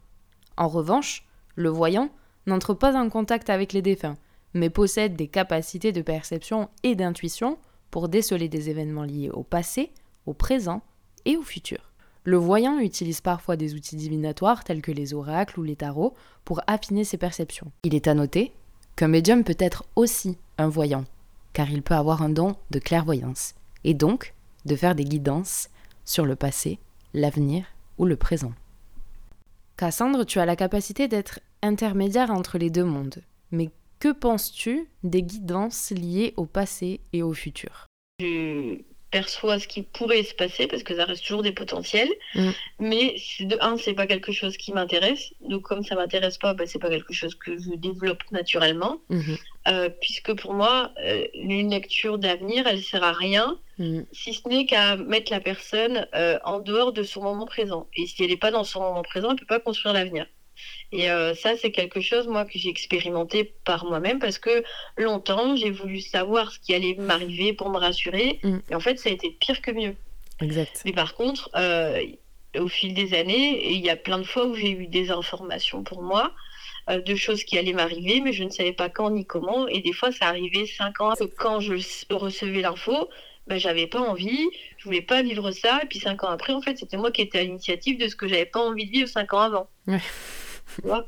En 0.56 0.68
revanche, 0.68 1.24
le 1.54 1.68
voyant 1.68 2.10
n'entre 2.46 2.74
pas 2.74 2.96
en 2.96 3.08
contact 3.08 3.50
avec 3.50 3.72
les 3.72 3.82
défunts, 3.82 4.16
mais 4.56 4.70
possède 4.70 5.16
des 5.16 5.28
capacités 5.28 5.92
de 5.92 6.02
perception 6.02 6.68
et 6.82 6.94
d'intuition 6.94 7.58
pour 7.90 8.08
déceler 8.08 8.48
des 8.48 8.70
événements 8.70 9.04
liés 9.04 9.30
au 9.30 9.42
passé, 9.42 9.92
au 10.26 10.34
présent 10.34 10.82
et 11.24 11.36
au 11.36 11.42
futur. 11.42 11.92
Le 12.24 12.36
voyant 12.36 12.80
utilise 12.80 13.20
parfois 13.20 13.56
des 13.56 13.74
outils 13.74 13.96
divinatoires 13.96 14.64
tels 14.64 14.82
que 14.82 14.90
les 14.90 15.14
oracles 15.14 15.60
ou 15.60 15.62
les 15.62 15.76
tarots 15.76 16.14
pour 16.44 16.60
affiner 16.66 17.04
ses 17.04 17.18
perceptions. 17.18 17.70
Il 17.84 17.94
est 17.94 18.08
à 18.08 18.14
noter 18.14 18.52
qu'un 18.96 19.08
médium 19.08 19.44
peut 19.44 19.56
être 19.58 19.84
aussi 19.94 20.36
un 20.58 20.68
voyant, 20.68 21.04
car 21.52 21.70
il 21.70 21.82
peut 21.82 21.94
avoir 21.94 22.22
un 22.22 22.30
don 22.30 22.56
de 22.70 22.78
clairvoyance, 22.78 23.54
et 23.84 23.94
donc 23.94 24.34
de 24.64 24.74
faire 24.74 24.94
des 24.94 25.04
guidances 25.04 25.68
sur 26.04 26.26
le 26.26 26.34
passé, 26.34 26.80
l'avenir 27.14 27.64
ou 27.98 28.06
le 28.06 28.16
présent. 28.16 28.52
Cassandre, 29.76 30.24
tu 30.24 30.40
as 30.40 30.46
la 30.46 30.56
capacité 30.56 31.06
d'être 31.06 31.40
intermédiaire 31.62 32.30
entre 32.30 32.58
les 32.58 32.70
deux 32.70 32.84
mondes, 32.84 33.22
mais 33.52 33.70
que 33.98 34.12
penses-tu 34.12 34.88
des 35.02 35.22
guidances 35.22 35.90
liées 35.90 36.34
au 36.36 36.46
passé 36.46 37.00
et 37.12 37.22
au 37.22 37.32
futur? 37.32 37.86
Je 38.20 38.78
perçois 39.10 39.58
ce 39.58 39.68
qui 39.68 39.82
pourrait 39.82 40.24
se 40.24 40.34
passer 40.34 40.66
parce 40.66 40.82
que 40.82 40.94
ça 40.94 41.04
reste 41.04 41.24
toujours 41.24 41.42
des 41.42 41.52
potentiels. 41.52 42.10
Mm. 42.34 42.50
Mais 42.80 43.16
de 43.40 43.56
un, 43.60 43.76
c'est 43.78 43.94
pas 43.94 44.06
quelque 44.06 44.32
chose 44.32 44.56
qui 44.56 44.72
m'intéresse. 44.72 45.32
Donc 45.40 45.62
comme 45.62 45.82
ça 45.82 45.94
m'intéresse 45.94 46.38
pas, 46.38 46.54
bah, 46.54 46.64
c'est 46.66 46.78
pas 46.78 46.90
quelque 46.90 47.12
chose 47.12 47.34
que 47.34 47.56
je 47.58 47.74
développe 47.76 48.22
naturellement. 48.30 48.98
Mhm. 49.08 49.36
Euh, 49.68 49.88
puisque 50.00 50.34
pour 50.34 50.54
moi, 50.54 50.92
euh, 51.04 51.26
une 51.34 51.70
lecture 51.70 52.18
d'avenir, 52.18 52.66
elle 52.66 52.82
sert 52.82 53.02
à 53.02 53.12
rien 53.12 53.58
Mhm. 53.78 54.06
si 54.12 54.32
ce 54.32 54.48
n'est 54.48 54.64
qu'à 54.64 54.96
mettre 54.96 55.30
la 55.30 55.40
personne 55.40 56.06
euh, 56.14 56.38
en 56.44 56.60
dehors 56.60 56.92
de 56.92 57.02
son 57.02 57.22
moment 57.22 57.46
présent. 57.46 57.86
Et 57.94 58.06
si 58.06 58.22
elle 58.22 58.30
n'est 58.30 58.36
pas 58.36 58.50
dans 58.50 58.64
son 58.64 58.80
moment 58.80 59.02
présent, 59.02 59.30
elle 59.30 59.36
peut 59.36 59.46
pas 59.46 59.60
construire 59.60 59.94
l'avenir. 59.94 60.26
Et 60.92 61.10
euh, 61.10 61.34
ça, 61.34 61.56
c'est 61.56 61.70
quelque 61.70 62.00
chose, 62.00 62.26
moi, 62.28 62.44
que 62.44 62.58
j'ai 62.58 62.68
expérimenté 62.68 63.54
par 63.64 63.84
moi-même 63.84 64.18
parce 64.18 64.38
que 64.38 64.62
longtemps, 64.96 65.56
j'ai 65.56 65.70
voulu 65.70 66.00
savoir 66.00 66.52
ce 66.52 66.58
qui 66.58 66.74
allait 66.74 66.94
m'arriver 66.94 67.52
pour 67.52 67.70
me 67.70 67.78
rassurer. 67.78 68.40
Mm. 68.42 68.58
Et 68.70 68.74
en 68.74 68.80
fait, 68.80 68.98
ça 68.98 69.10
a 69.10 69.12
été 69.12 69.30
pire 69.30 69.60
que 69.60 69.70
mieux. 69.70 69.94
Exact. 70.40 70.82
Mais 70.84 70.92
par 70.92 71.14
contre, 71.14 71.50
euh, 71.56 72.00
au 72.58 72.68
fil 72.68 72.94
des 72.94 73.14
années, 73.14 73.72
il 73.72 73.84
y 73.84 73.90
a 73.90 73.96
plein 73.96 74.18
de 74.18 74.24
fois 74.24 74.46
où 74.46 74.54
j'ai 74.54 74.70
eu 74.70 74.86
des 74.86 75.10
informations 75.10 75.82
pour 75.82 76.02
moi, 76.02 76.32
euh, 76.88 77.00
de 77.00 77.14
choses 77.14 77.44
qui 77.44 77.58
allaient 77.58 77.72
m'arriver, 77.72 78.20
mais 78.20 78.32
je 78.32 78.44
ne 78.44 78.50
savais 78.50 78.72
pas 78.72 78.88
quand 78.88 79.10
ni 79.10 79.24
comment. 79.24 79.66
Et 79.68 79.80
des 79.80 79.92
fois, 79.92 80.12
ça 80.12 80.26
arrivait 80.26 80.66
cinq 80.66 81.00
ans 81.00 81.10
après. 81.10 81.28
Quand 81.36 81.60
je 81.60 81.74
recevais 82.10 82.60
l'info, 82.60 83.08
ben, 83.46 83.58
j'avais 83.58 83.86
pas 83.86 84.00
envie, 84.00 84.48
je 84.78 84.84
voulais 84.84 85.02
pas 85.02 85.22
vivre 85.22 85.50
ça. 85.50 85.80
Et 85.82 85.86
puis 85.86 85.98
cinq 85.98 86.24
ans 86.24 86.28
après, 86.28 86.52
en 86.52 86.60
fait, 86.60 86.78
c'était 86.78 86.96
moi 86.96 87.10
qui 87.10 87.22
étais 87.22 87.38
à 87.38 87.42
l'initiative 87.42 87.98
de 87.98 88.08
ce 88.08 88.16
que 88.16 88.28
j'avais 88.28 88.46
pas 88.46 88.60
envie 88.60 88.86
de 88.86 88.90
vivre 88.90 89.08
cinq 89.08 89.32
ans 89.34 89.40
avant. 89.40 89.68
Ouais. 89.86 90.00
Tu 90.80 90.86
vois 90.88 91.06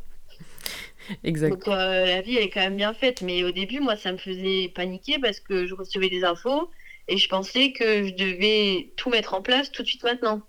Exact. 1.25 1.51
Donc 1.51 1.67
euh, 1.69 2.05
la 2.07 2.21
vie, 2.21 2.37
elle 2.37 2.45
est 2.45 2.51
quand 2.51 2.61
même 2.61 2.77
bien 2.77 2.95
faite. 2.95 3.23
Mais 3.23 3.45
au 3.45 3.51
début, 3.53 3.81
moi, 3.81 3.97
ça 3.97 4.13
me 4.13 4.19
faisait 4.19 4.69
paniquer 4.75 5.19
parce 5.19 5.41
que 5.41 5.67
je 5.67 5.75
recevais 5.75 6.11
des 6.11 6.25
infos 6.25 6.71
et 7.09 7.17
je 7.17 7.29
pensais 7.29 7.73
que 7.73 8.05
je 8.07 8.15
devais 8.15 8.93
tout 8.97 9.09
mettre 9.11 9.35
en 9.35 9.43
place 9.43 9.71
tout 9.73 9.83
de 9.83 9.89
suite 9.89 10.05
maintenant. 10.05 10.43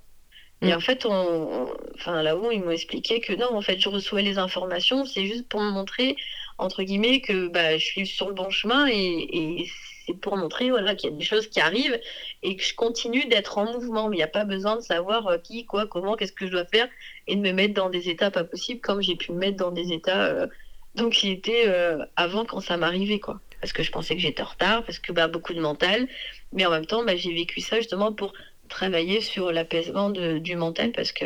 Et 0.64 0.74
Mm. 0.74 0.76
en 0.76 0.82
fait, 0.82 1.06
on, 1.06 1.12
on- 1.14 1.74
enfin, 1.96 2.24
là-haut, 2.24 2.52
ils 2.52 2.62
m'ont 2.62 2.72
expliqué 2.72 3.22
que 3.22 3.34
non, 3.34 3.54
en 3.56 3.62
fait, 3.62 3.80
je 3.80 3.90
reçois 3.90 4.22
les 4.24 4.38
informations, 4.40 5.06
c'est 5.06 5.26
juste 5.28 5.48
pour 5.50 5.62
me 5.62 5.72
montrer, 5.72 6.18
entre 6.60 6.84
guillemets, 6.84 7.22
que 7.22 7.48
bah, 7.50 7.78
je 7.78 7.86
suis 7.86 8.08
sur 8.08 8.28
le 8.30 8.36
bon 8.36 8.50
chemin 8.52 8.88
et, 8.88 8.94
et 8.96 9.72
c'est 10.10 10.20
pour 10.20 10.38
montrer 10.38 10.72
voilà, 10.72 10.96
qu'il 10.96 11.12
y 11.12 11.14
a 11.14 11.16
des 11.16 11.24
choses 11.24 11.48
qui 11.48 11.60
arrivent 11.60 12.00
et 12.42 12.56
que 12.56 12.64
je 12.64 12.74
continue 12.74 13.26
d'être 13.28 13.58
en 13.58 13.72
mouvement. 13.72 14.12
Il 14.12 14.16
n'y 14.16 14.24
a 14.24 14.28
pas 14.28 14.44
besoin 14.44 14.76
de 14.76 14.82
savoir 14.82 15.28
euh, 15.28 15.38
qui, 15.38 15.66
quoi, 15.66 15.86
comment, 15.86 16.16
qu'est-ce 16.16 16.32
que 16.32 16.48
je 16.48 16.52
dois 16.52 16.66
faire 16.66 16.88
et 17.28 17.36
de 17.36 17.42
me 17.42 17.52
mettre 17.52 17.76
dans 17.76 17.90
des 17.90 18.10
états 18.10 18.32
pas 18.32 18.44
possibles 18.44 18.82
comme 18.82 19.02
j'ai 19.02 19.16
pu 19.16 19.32
me 19.32 19.38
mettre 19.38 19.58
dans 19.58 19.72
des 19.72 19.94
états 19.94 20.26
euh, 20.26 20.48
d'anxiété 20.96 21.68
euh, 21.68 22.04
avant 22.16 22.44
quand 22.44 22.60
ça 22.60 22.78
m'arrivait. 22.78 23.20
quoi. 23.20 23.40
Parce 23.62 23.72
que 23.72 23.84
je 23.84 23.92
pensais 23.92 24.16
que 24.16 24.22
j'étais 24.22 24.42
en 24.42 24.48
retard, 24.48 24.84
parce 24.84 25.00
que 25.00 25.12
bah, 25.12 25.28
beaucoup 25.28 25.54
de 25.54 25.62
mental. 25.62 26.08
Mais 26.54 26.66
en 26.66 26.72
même 26.72 26.88
temps, 26.88 27.04
bah, 27.04 27.16
j'ai 27.16 27.34
vécu 27.34 27.62
ça 27.62 27.78
justement 27.78 28.12
pour 28.12 28.34
travailler 28.68 29.22
sur 29.22 29.52
l'apaisement 29.52 30.10
du 30.10 30.56
mental 30.56 30.92
parce 30.92 31.12
que 31.12 31.26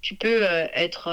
tu 0.00 0.14
peux 0.14 0.42
être 0.42 1.08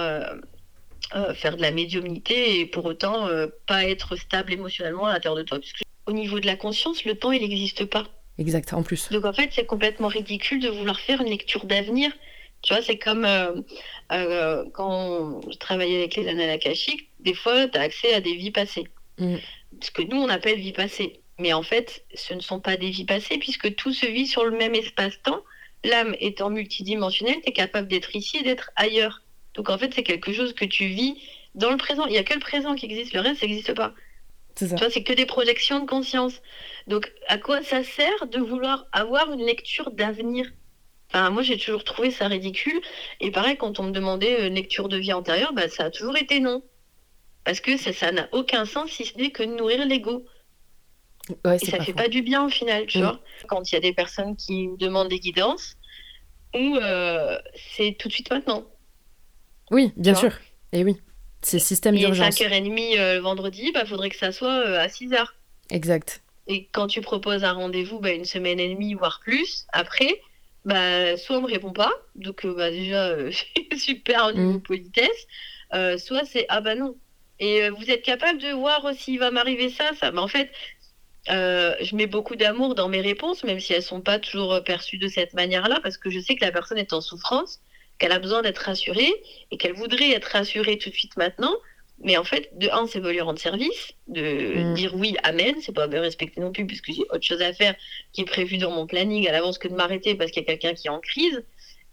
euh, 1.16 1.36
faire 1.36 1.56
de 1.58 1.62
la 1.62 1.70
médiumnité 1.70 2.60
et 2.60 2.66
pour 2.66 2.86
autant 2.86 3.28
euh, 3.28 3.46
pas 3.68 3.86
être 3.86 4.16
stable 4.16 4.52
émotionnellement 4.54 5.06
à 5.06 5.14
l'intérieur 5.14 5.38
de 5.38 5.44
toi. 5.44 5.60
Au 6.06 6.12
niveau 6.12 6.40
de 6.40 6.46
la 6.46 6.56
conscience, 6.56 7.06
le 7.06 7.16
temps, 7.16 7.32
il 7.32 7.42
n'existe 7.42 7.86
pas. 7.86 8.06
Exact, 8.38 8.74
en 8.74 8.84
plus. 8.84 9.10
Donc 9.12 9.26
en 9.26 9.34
fait, 9.34 9.50
c'est 9.54 9.66
complètement 9.66 10.08
ridicule 10.08 10.60
de 10.60 10.70
vouloir 10.70 11.00
faire 11.00 11.22
une 11.22 11.30
lecture 11.30 11.66
d'avenir. 11.66 12.12
Tu 12.62 12.74
vois, 12.74 12.82
c'est 12.82 12.98
comme 12.98 13.26
euh, 13.26 14.66
quand 14.74 15.42
je 15.52 15.58
travaillais 15.58 15.98
avec 15.98 16.16
les 16.16 16.28
annales 16.28 16.50
akashiques, 16.50 17.10
des 17.20 17.34
fois, 17.34 17.68
tu 17.68 17.78
as 17.78 17.82
accès 17.82 18.14
à 18.14 18.22
des 18.22 18.36
vies 18.36 18.52
passées. 18.52 18.88
Mm. 19.20 19.36
Ce 19.82 19.92
que 19.92 20.02
nous, 20.02 20.18
on 20.18 20.30
appelle 20.30 20.60
vie 20.60 20.72
passée. 20.72 21.20
Mais 21.40 21.54
en 21.54 21.64
fait, 21.64 22.06
ce 22.14 22.34
ne 22.34 22.40
sont 22.40 22.60
pas 22.60 22.78
des 22.78 22.90
vies 22.90 23.06
passées 23.06 23.38
puisque 23.38 23.76
tout 23.76 23.94
se 23.94 24.06
vit 24.06 24.28
sur 24.28 24.46
le 24.46 24.58
même 24.58 24.76
espace-temps. 24.76 25.42
L'âme 25.84 26.16
étant 26.20 26.50
multidimensionnelle, 26.50 27.42
tu 27.44 27.50
es 27.50 27.54
capable 27.54 27.88
d'être 27.88 28.16
ici 28.16 28.38
et 28.38 28.44
d'être 28.44 28.72
ailleurs. 28.76 29.22
Donc 29.56 29.70
en 29.70 29.78
fait, 29.78 29.94
c'est 29.94 30.04
quelque 30.04 30.32
chose 30.32 30.54
que 30.54 30.66
tu 30.66 30.86
vis 30.86 31.16
dans 31.56 31.70
le 31.70 31.78
présent. 31.78 32.06
Il 32.06 32.12
n'y 32.12 32.18
a 32.18 32.24
que 32.24 32.34
le 32.34 32.40
présent 32.40 32.76
qui 32.76 32.86
existe, 32.86 33.14
le 33.14 33.20
reste, 33.20 33.42
n'existe 33.42 33.74
pas. 33.74 33.94
C'est 34.56 34.68
ça. 34.68 34.90
c'est 34.90 35.04
que 35.04 35.14
des 35.14 35.26
projections 35.26 35.80
de 35.80 35.86
conscience. 35.90 36.42
Donc 36.88 37.12
à 37.28 37.38
quoi 37.38 37.64
ça 37.64 37.84
sert 37.84 38.28
de 38.28 38.40
vouloir 38.40 38.88
avoir 38.92 39.32
une 39.32 39.46
lecture 39.46 39.92
d'avenir? 39.92 40.52
Enfin, 41.10 41.30
moi, 41.30 41.44
j'ai 41.44 41.58
toujours 41.58 41.84
trouvé 41.84 42.10
ça 42.10 42.28
ridicule. 42.28 42.82
Et 43.20 43.30
pareil, 43.30 43.56
quand 43.56 43.80
on 43.80 43.84
me 43.84 43.92
demandait 43.92 44.48
une 44.48 44.56
lecture 44.56 44.90
de 44.90 44.98
vie 44.98 45.14
antérieure, 45.14 45.54
bah, 45.54 45.70
ça 45.70 45.86
a 45.86 45.90
toujours 45.92 46.18
été 46.18 46.40
non. 46.40 46.64
Parce 47.44 47.60
que 47.60 47.78
ça 47.78 48.12
n'a 48.12 48.28
aucun 48.32 48.66
sens 48.66 48.90
si 48.90 49.06
ce 49.06 49.18
n'est 49.18 49.32
que 49.32 49.44
de 49.44 49.54
nourrir 49.54 49.86
l'ego. 49.86 50.26
et 51.46 51.60
ça 51.60 51.78
ne 51.78 51.84
fait 51.84 51.94
pas 51.94 52.08
du 52.08 52.22
bien 52.22 52.46
au 52.46 52.50
final, 52.50 52.88
tu 52.88 52.98
mm. 52.98 53.02
vois. 53.02 53.20
Quand 53.48 53.72
il 53.72 53.76
y 53.76 53.78
a 53.78 53.82
des 53.82 53.94
personnes 53.94 54.36
qui 54.36 54.70
demandent 54.80 55.10
des 55.10 55.20
guidances, 55.20 55.76
ou 56.56 56.78
euh, 56.78 57.38
c'est 57.76 57.96
tout 58.00 58.08
de 58.08 58.14
suite 58.14 58.32
maintenant. 58.32 58.66
Oui, 59.72 59.92
bien 59.98 60.16
sûr. 60.16 60.32
Et 60.72 60.84
oui, 60.84 60.98
c'est 61.46 61.60
système 61.60 61.96
d'urgence. 61.96 62.36
5h30 62.36 62.98
euh, 62.98 63.16
le 63.16 63.20
vendredi, 63.20 63.64
il 63.68 63.74
bah, 63.74 63.86
faudrait 63.86 64.10
que 64.10 64.18
ça 64.18 64.32
soit 64.32 64.66
euh, 64.66 64.80
à 64.80 64.88
6h. 64.88 65.26
Exact. 65.70 66.22
Et 66.48 66.68
quand 66.72 66.88
tu 66.88 67.02
proposes 67.02 67.44
un 67.44 67.54
rendez-vous 67.54 68.00
bah, 68.00 68.12
une 68.12 68.26
semaine 68.26 68.60
et 68.60 68.70
demie, 68.70 68.94
voire 68.94 69.20
plus, 69.24 69.66
après, 69.72 70.22
bah, 70.66 71.18
soit 71.18 71.38
on 71.38 71.42
me 71.42 71.48
répond 71.48 71.72
pas, 71.72 71.92
donc 72.16 72.46
euh, 72.46 72.54
bah, 72.54 72.70
déjà, 72.70 73.16
super 73.78 74.28
au 74.28 74.32
niveau 74.32 74.60
mm. 74.60 74.62
politesse, 74.62 75.28
soit 75.98 76.26
c'est 76.26 76.46
ah 76.50 76.62
bah 76.62 76.76
non. 76.76 76.96
Et 77.40 77.70
vous 77.70 77.90
êtes 77.90 78.04
capable 78.04 78.40
de 78.40 78.52
voir 78.52 78.94
s'il 78.94 79.20
va 79.20 79.32
m'arriver 79.32 79.70
ça, 79.70 79.92
ça. 80.00 80.12
Mais 80.12 80.20
en 80.20 80.28
fait, 80.28 80.52
je 81.28 81.96
mets 81.96 82.08
beaucoup 82.08 82.36
d'amour 82.36 82.76
dans 82.76 82.90
mes 82.90 83.02
réponses, 83.02 83.44
même 83.44 83.60
si 83.60 83.74
elles 83.74 83.84
sont 83.84 84.00
pas 84.00 84.20
toujours 84.20 84.64
perçues 84.64 85.00
de 85.00 85.08
cette 85.08 85.34
manière-là, 85.34 85.80
parce 85.82 85.98
que 85.98 86.10
je 86.10 86.20
sais 86.20 86.36
que 86.36 86.46
la 86.46 86.52
personne 86.52 86.78
est 86.78 86.94
en 86.94 87.02
souffrance 87.02 87.60
qu'elle 88.04 88.12
a 88.12 88.20
besoin 88.20 88.42
d'être 88.42 88.58
rassurée 88.58 89.14
et 89.50 89.56
qu'elle 89.56 89.72
voudrait 89.72 90.12
être 90.12 90.26
rassurée 90.26 90.78
tout 90.78 90.90
de 90.90 90.94
suite 90.94 91.16
maintenant. 91.16 91.56
Mais 92.00 92.18
en 92.18 92.26
fait, 92.26 92.50
de 92.58 92.68
un, 92.68 92.86
c'est 92.86 93.00
pas 93.00 93.14
lui 93.14 93.22
rendre 93.22 93.40
service, 93.40 93.94
de 94.10 94.72
mm. 94.72 94.74
dire 94.74 94.94
oui, 94.94 95.16
amen, 95.24 95.56
c'est 95.62 95.72
pas 95.72 95.88
me 95.88 95.98
respecter 96.00 96.42
non 96.42 96.52
plus, 96.52 96.68
puisque 96.68 96.92
j'ai 96.92 97.04
autre 97.12 97.24
chose 97.24 97.42
à 97.42 97.54
faire 97.54 97.76
qui 98.12 98.20
est 98.20 98.26
prévu 98.26 98.58
dans 98.58 98.72
mon 98.72 98.88
planning 98.88 99.26
à 99.30 99.32
l'avance 99.32 99.58
que 99.58 99.70
de 99.70 99.74
m'arrêter 99.74 100.16
parce 100.16 100.32
qu'il 100.32 100.42
y 100.42 100.46
a 100.46 100.48
quelqu'un 100.48 100.74
qui 100.74 100.88
est 100.88 100.90
en 100.90 101.00
crise. 101.00 101.46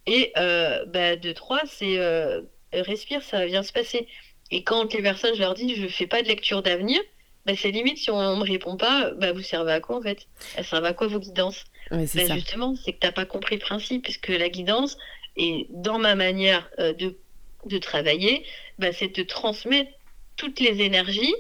Et 0.09 0.33
euh, 0.37 0.85
bah, 0.87 1.15
de 1.15 1.31
trois, 1.31 1.61
c'est 1.67 1.99
euh, 1.99 2.41
respire, 2.73 3.23
ça 3.23 3.39
va 3.39 3.47
bien 3.47 3.63
se 3.63 3.73
passer. 3.73 4.09
Et 4.51 4.65
quand 4.65 4.93
les 4.93 5.03
personnes, 5.03 5.37
je 5.37 5.41
leur 5.41 5.55
dis, 5.55 5.77
je 5.77 5.87
fais 5.87 6.09
pas 6.09 6.23
de 6.23 6.27
lecture 6.27 6.65
d'avenir, 6.65 7.01
bah, 7.47 7.53
c'est 7.57 7.71
limite 7.71 7.99
si 7.99 8.11
on, 8.11 8.21
ne 8.21 8.41
me 8.41 8.45
répond 8.45 8.77
pas, 8.77 9.13
bah, 9.13 9.33
vous 9.33 9.43
servez 9.43 9.73
à 9.73 9.81
quoi 9.81 9.99
en 9.99 10.03
fait? 10.03 10.27
Elle 10.57 10.65
servent 10.65 10.85
à 10.87 10.93
quoi 10.93 11.07
vos 11.07 11.21
guidances? 11.21 11.67
Bah, 11.93 11.99
Justement, 12.05 12.75
c'est 12.75 12.95
que 12.95 12.99
tu 12.99 13.07
n'as 13.07 13.13
pas 13.13 13.27
compris 13.27 13.55
le 13.55 13.61
principe, 13.61 14.03
puisque 14.03 14.29
la 14.29 14.49
guidance, 14.49 14.97
et 15.37 15.67
dans 15.71 15.99
ma 15.99 16.15
manière 16.15 16.69
euh, 16.79 16.93
de, 16.93 17.17
de 17.67 17.79
travailler, 17.79 18.45
bah, 18.79 18.93
c'est 18.93 19.15
de 19.17 19.23
transmettre 19.23 19.91
toutes 20.37 20.61
les 20.61 20.83
énergies 20.83 21.35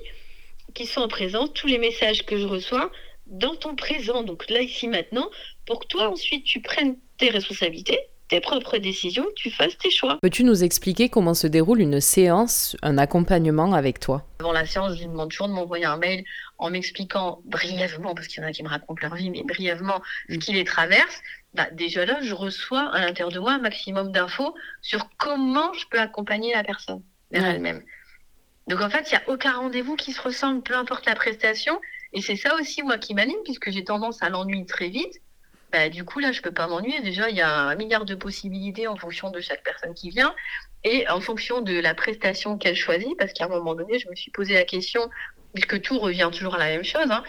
qui 0.74 0.86
sont 0.86 1.00
en 1.00 1.08
présence, 1.08 1.52
tous 1.54 1.66
les 1.66 1.78
messages 1.78 2.24
que 2.24 2.38
je 2.38 2.46
reçois 2.46 2.90
dans 3.26 3.54
ton 3.54 3.76
présent, 3.76 4.22
donc 4.22 4.48
là, 4.50 4.60
ici, 4.60 4.88
maintenant, 4.88 5.30
pour 5.66 5.80
que 5.80 5.86
toi, 5.86 6.10
ensuite, 6.10 6.44
tu 6.44 6.60
prennes 6.60 6.96
tes 7.16 7.30
responsabilités, 7.30 7.98
tes 8.28 8.40
propres 8.40 8.78
décisions, 8.78 9.26
tu 9.36 9.50
fasses 9.50 9.78
tes 9.78 9.90
choix. 9.90 10.18
Peux-tu 10.20 10.44
nous 10.44 10.62
expliquer 10.62 11.08
comment 11.08 11.34
se 11.34 11.46
déroule 11.46 11.80
une 11.80 12.00
séance, 12.00 12.76
un 12.82 12.98
accompagnement 12.98 13.72
avec 13.72 14.00
toi? 14.00 14.24
Avant 14.40 14.52
la 14.52 14.66
séance, 14.66 14.94
je 14.94 15.00
lui 15.00 15.06
demande 15.06 15.30
toujours 15.30 15.48
de 15.48 15.52
m'envoyer 15.52 15.84
un 15.84 15.96
mail 15.96 16.24
en 16.58 16.70
m'expliquant 16.70 17.40
brièvement, 17.44 18.14
parce 18.14 18.26
qu'il 18.26 18.42
y 18.42 18.44
en 18.44 18.48
a 18.48 18.52
qui 18.52 18.62
me 18.62 18.68
racontent 18.68 19.00
leur 19.00 19.14
vie, 19.14 19.30
mais 19.30 19.42
brièvement 19.42 20.00
ce 20.28 20.34
mm. 20.34 20.38
qui 20.38 20.52
les 20.52 20.64
traverse. 20.64 21.22
Bah, 21.54 21.68
déjà 21.72 22.06
là, 22.06 22.20
je 22.22 22.34
reçois 22.34 22.88
à 22.94 23.00
l'intérieur 23.00 23.32
de 23.32 23.40
moi 23.40 23.52
un 23.52 23.58
maximum 23.58 24.12
d'infos 24.12 24.54
sur 24.82 25.08
comment 25.18 25.72
je 25.72 25.86
peux 25.90 25.98
accompagner 25.98 26.54
la 26.54 26.62
personne 26.62 27.02
vers 27.32 27.44
elle-même. 27.44 27.82
Donc 28.68 28.80
en 28.80 28.90
fait, 28.90 29.10
il 29.10 29.14
n'y 29.14 29.18
a 29.18 29.28
aucun 29.28 29.52
rendez-vous 29.52 29.96
qui 29.96 30.12
se 30.12 30.20
ressemble, 30.20 30.62
peu 30.62 30.76
importe 30.76 31.06
la 31.06 31.16
prestation. 31.16 31.80
Et 32.12 32.22
c'est 32.22 32.36
ça 32.36 32.54
aussi, 32.54 32.82
moi, 32.82 32.98
qui 32.98 33.14
m'anime, 33.14 33.42
puisque 33.44 33.70
j'ai 33.70 33.84
tendance 33.84 34.22
à 34.22 34.28
l'ennui 34.28 34.64
très 34.64 34.88
vite. 34.88 35.20
Bah, 35.72 35.88
du 35.88 36.04
coup, 36.04 36.20
là, 36.20 36.32
je 36.32 36.40
peux 36.40 36.52
pas 36.52 36.68
m'ennuyer. 36.68 37.00
Déjà, 37.00 37.30
il 37.30 37.36
y 37.36 37.40
a 37.40 37.52
un 37.52 37.74
milliard 37.74 38.04
de 38.04 38.14
possibilités 38.14 38.86
en 38.86 38.96
fonction 38.96 39.30
de 39.30 39.40
chaque 39.40 39.62
personne 39.64 39.94
qui 39.94 40.10
vient 40.10 40.34
et 40.84 41.08
en 41.08 41.20
fonction 41.20 41.60
de 41.60 41.78
la 41.78 41.94
prestation 41.94 42.58
qu'elle 42.58 42.76
choisit. 42.76 43.16
Parce 43.18 43.32
qu'à 43.32 43.46
un 43.46 43.48
moment 43.48 43.74
donné, 43.74 43.98
je 43.98 44.08
me 44.08 44.14
suis 44.14 44.30
posé 44.30 44.54
la 44.54 44.64
question, 44.64 45.08
puisque 45.52 45.80
tout 45.82 45.98
revient 45.98 46.30
toujours 46.32 46.54
à 46.54 46.58
la 46.58 46.66
même 46.66 46.84
chose, 46.84 47.10
hein, 47.10 47.24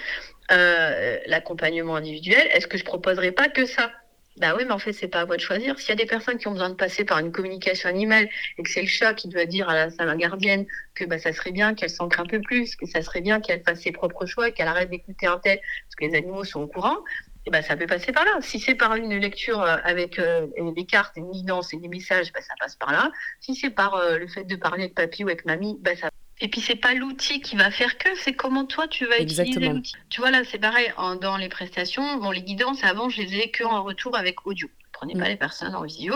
euh, 0.51 1.19
l'accompagnement 1.25 1.95
individuel, 1.95 2.47
est-ce 2.51 2.67
que 2.67 2.77
je 2.77 2.83
proposerais 2.83 3.31
pas 3.31 3.49
que 3.49 3.65
ça? 3.65 3.91
Bah 4.37 4.55
oui, 4.57 4.63
mais 4.65 4.71
en 4.71 4.79
fait, 4.79 4.93
c'est 4.93 5.09
pas 5.09 5.21
à 5.21 5.25
moi 5.25 5.35
de 5.35 5.41
choisir. 5.41 5.77
S'il 5.77 5.89
y 5.89 5.91
a 5.91 5.95
des 5.95 6.05
personnes 6.05 6.37
qui 6.37 6.47
ont 6.47 6.51
besoin 6.51 6.69
de 6.69 6.75
passer 6.75 7.03
par 7.03 7.19
une 7.19 7.31
communication 7.33 7.89
animale 7.89 8.29
et 8.57 8.63
que 8.63 8.69
c'est 8.69 8.81
le 8.81 8.87
chat 8.87 9.13
qui 9.13 9.27
doit 9.27 9.45
dire 9.45 9.67
à 9.69 9.75
la, 9.75 9.89
à 9.99 10.15
gardienne 10.15 10.65
que 10.95 11.03
bah, 11.03 11.19
ça 11.19 11.33
serait 11.33 11.51
bien 11.51 11.75
qu'elle 11.75 11.89
s'ancre 11.89 12.19
un 12.21 12.25
peu 12.25 12.39
plus, 12.39 12.75
que 12.77 12.85
ça 12.85 13.01
serait 13.01 13.21
bien 13.21 13.41
qu'elle 13.41 13.61
fasse 13.61 13.81
ses 13.81 13.91
propres 13.91 14.25
choix, 14.25 14.49
qu'elle 14.51 14.69
arrête 14.69 14.89
d'écouter 14.89 15.27
un 15.27 15.37
tel, 15.37 15.59
parce 15.59 15.95
que 15.97 16.05
les 16.05 16.15
animaux 16.15 16.45
sont 16.45 16.61
au 16.61 16.67
courant, 16.67 16.97
et 17.45 17.49
bah, 17.49 17.61
ça 17.61 17.75
peut 17.75 17.87
passer 17.87 18.11
par 18.13 18.23
là. 18.23 18.39
Si 18.41 18.59
c'est 18.59 18.75
par 18.75 18.95
une 18.95 19.13
lecture 19.17 19.61
euh, 19.61 19.77
avec 19.83 20.17
euh, 20.19 20.47
des 20.75 20.85
cartes, 20.85 21.17
une 21.17 21.31
guidance 21.31 21.73
et 21.73 21.77
des 21.77 21.87
messages, 21.89 22.31
bah, 22.31 22.41
ça 22.41 22.53
passe 22.59 22.75
par 22.75 22.91
là. 22.91 23.11
Si 23.39 23.55
c'est 23.55 23.71
par 23.71 23.95
euh, 23.95 24.17
le 24.17 24.27
fait 24.27 24.45
de 24.45 24.55
parler 24.55 24.83
avec 24.83 24.95
papy 24.95 25.23
ou 25.23 25.27
avec 25.27 25.45
mamie, 25.45 25.77
bah, 25.81 25.95
ça 25.95 26.09
et 26.41 26.47
puis 26.47 26.59
c'est 26.59 26.75
pas 26.75 26.95
l'outil 26.95 27.39
qui 27.39 27.55
va 27.55 27.69
faire 27.69 27.97
que, 27.99 28.09
c'est 28.15 28.33
comment 28.33 28.65
toi 28.65 28.87
tu 28.87 29.05
vas 29.05 29.19
utiliser 29.19 29.69
l'outil. 29.69 29.93
Tu 30.09 30.19
vois 30.21 30.31
là, 30.31 30.41
c'est 30.43 30.57
pareil 30.57 30.91
dans 31.21 31.37
les 31.37 31.49
prestations. 31.49 32.17
Bon, 32.17 32.31
les 32.31 32.41
guidances 32.41 32.83
avant, 32.83 33.09
je 33.09 33.21
les 33.21 33.35
ai 33.35 33.51
que 33.51 33.63
en 33.63 33.83
retour 33.83 34.17
avec 34.17 34.45
audio. 34.47 34.67
Je 34.85 34.91
prenais 34.91 35.13
pas 35.13 35.25
mm. 35.25 35.29
les 35.29 35.35
personnes 35.35 35.75
en 35.75 35.83
visio. 35.83 36.15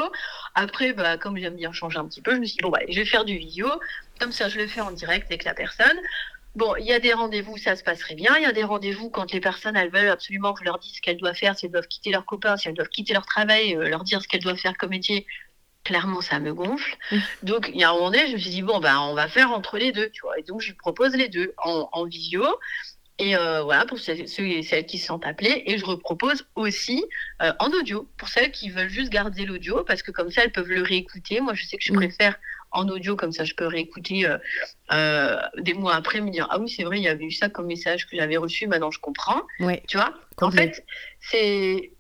Après, 0.56 0.94
bah, 0.94 1.18
comme 1.18 1.38
j'aime 1.38 1.56
bien 1.56 1.72
changer 1.72 2.00
un 2.00 2.08
petit 2.08 2.22
peu, 2.22 2.34
je 2.34 2.40
me 2.40 2.46
suis 2.46 2.58
dit 2.58 2.64
bon, 2.64 2.70
bah, 2.70 2.80
je 2.90 3.00
vais 3.00 3.06
faire 3.06 3.24
du 3.24 3.38
visio. 3.38 3.70
Comme 4.20 4.32
ça, 4.32 4.50
je 4.50 4.58
le 4.58 4.68
fais 4.68 4.82
en 4.82 4.92
direct 4.92 5.28
avec 5.28 5.44
la 5.44 5.54
personne. 5.54 5.98
Bon, 6.56 6.74
il 6.78 6.86
y 6.86 6.94
a 6.94 7.00
des 7.00 7.14
rendez-vous, 7.14 7.58
ça 7.58 7.76
se 7.76 7.84
passerait 7.84 8.16
bien. 8.16 8.36
Il 8.38 8.44
y 8.44 8.46
a 8.46 8.54
des 8.54 8.64
rendez-vous 8.64 9.10
quand 9.10 9.32
les 9.32 9.42
personnes, 9.42 9.76
elles 9.76 9.92
veulent 9.92 10.08
absolument 10.08 10.54
que 10.54 10.62
je 10.62 10.66
leur 10.66 10.80
dise 10.80 10.96
ce 10.96 11.02
qu'elles 11.02 11.18
doivent 11.18 11.36
faire, 11.36 11.56
si 11.56 11.66
elles 11.66 11.72
doivent 11.72 11.88
quitter 11.88 12.12
leur 12.12 12.26
copain, 12.26 12.58
si 12.58 12.68
elles 12.68 12.74
doivent 12.74 12.90
quitter 12.90 13.14
leur 13.14 13.26
travail, 13.26 13.76
euh, 13.76 13.90
leur 13.90 14.04
dire 14.06 14.22
ce 14.22 14.28
qu'elles 14.28 14.42
doivent 14.42 14.58
faire 14.58 14.78
comme 14.78 14.92
métier 14.92 15.28
clairement 15.86 16.20
ça 16.20 16.40
me 16.40 16.54
gonfle. 16.54 16.98
Donc 17.44 17.70
il 17.74 17.80
y 17.80 17.86
a 17.86 17.92
un 17.92 17.94
moment 17.94 18.12
donné, 18.12 18.28
je 18.28 18.34
me 18.34 18.38
suis 18.38 18.50
dit 18.50 18.62
bon 18.62 18.80
ben 18.82 19.00
on 19.00 19.14
va 19.14 19.30
faire 19.30 19.52
entre 19.52 19.78
les 19.78 19.94
deux, 19.94 20.10
tu 20.10 20.22
vois. 20.24 20.38
Et 20.38 20.44
donc 20.44 20.60
je 20.60 20.74
propose 20.74 21.16
les 21.16 21.30
deux 21.30 21.54
en, 21.64 22.04
visio. 22.04 22.44
Et 23.18 23.38
euh, 23.38 23.64
voilà, 23.64 23.86
pour 23.86 23.98
ceux 23.98 24.14
et 24.14 24.64
celles 24.64 24.86
qui 24.86 24.98
se 24.98 25.06
sentent 25.06 25.26
appelées. 25.26 25.64
Et 25.68 25.78
je 25.78 25.86
repropose 25.86 26.46
aussi 26.56 27.06
euh, 27.42 27.54
en 27.60 27.70
audio, 27.70 28.10
pour 28.18 28.28
celles 28.28 28.52
qui 28.52 28.70
veulent 28.70 28.90
juste 28.90 29.10
garder 29.10 29.46
l'audio, 29.46 29.86
parce 29.86 30.04
que 30.04 30.12
comme 30.12 30.32
ça, 30.32 30.44
elles 30.44 30.52
peuvent 30.52 30.68
le 30.68 30.82
réécouter. 30.82 31.40
Moi, 31.40 31.54
je 31.54 31.64
sais 31.64 31.78
que 31.78 31.84
je 31.86 31.94
mmh. 31.94 31.96
préfère 31.96 32.38
en 32.72 32.90
audio, 32.90 33.16
comme 33.16 33.32
ça, 33.32 33.46
je 33.46 33.54
peux 33.54 33.68
réécouter 33.68 34.28
euh, 34.92 35.38
des 35.60 35.74
mois 35.74 35.96
après, 35.96 36.20
me 36.20 36.30
dire, 36.30 36.46
ah 36.50 36.60
oui, 36.60 36.70
c'est 36.70 36.84
vrai, 36.84 36.98
il 36.98 37.04
y 37.04 37.08
avait 37.08 37.24
eu 37.24 37.32
ça 37.32 37.48
comme 37.48 37.68
message 37.68 38.06
que 38.06 38.18
j'avais 38.18 38.36
reçu, 38.36 38.68
maintenant 38.68 38.92
je 38.92 39.00
comprends. 39.00 39.44
Tu 39.88 39.96
vois? 39.96 40.14
En 40.42 40.52
fait, 40.52 40.84
c'est 41.22 41.94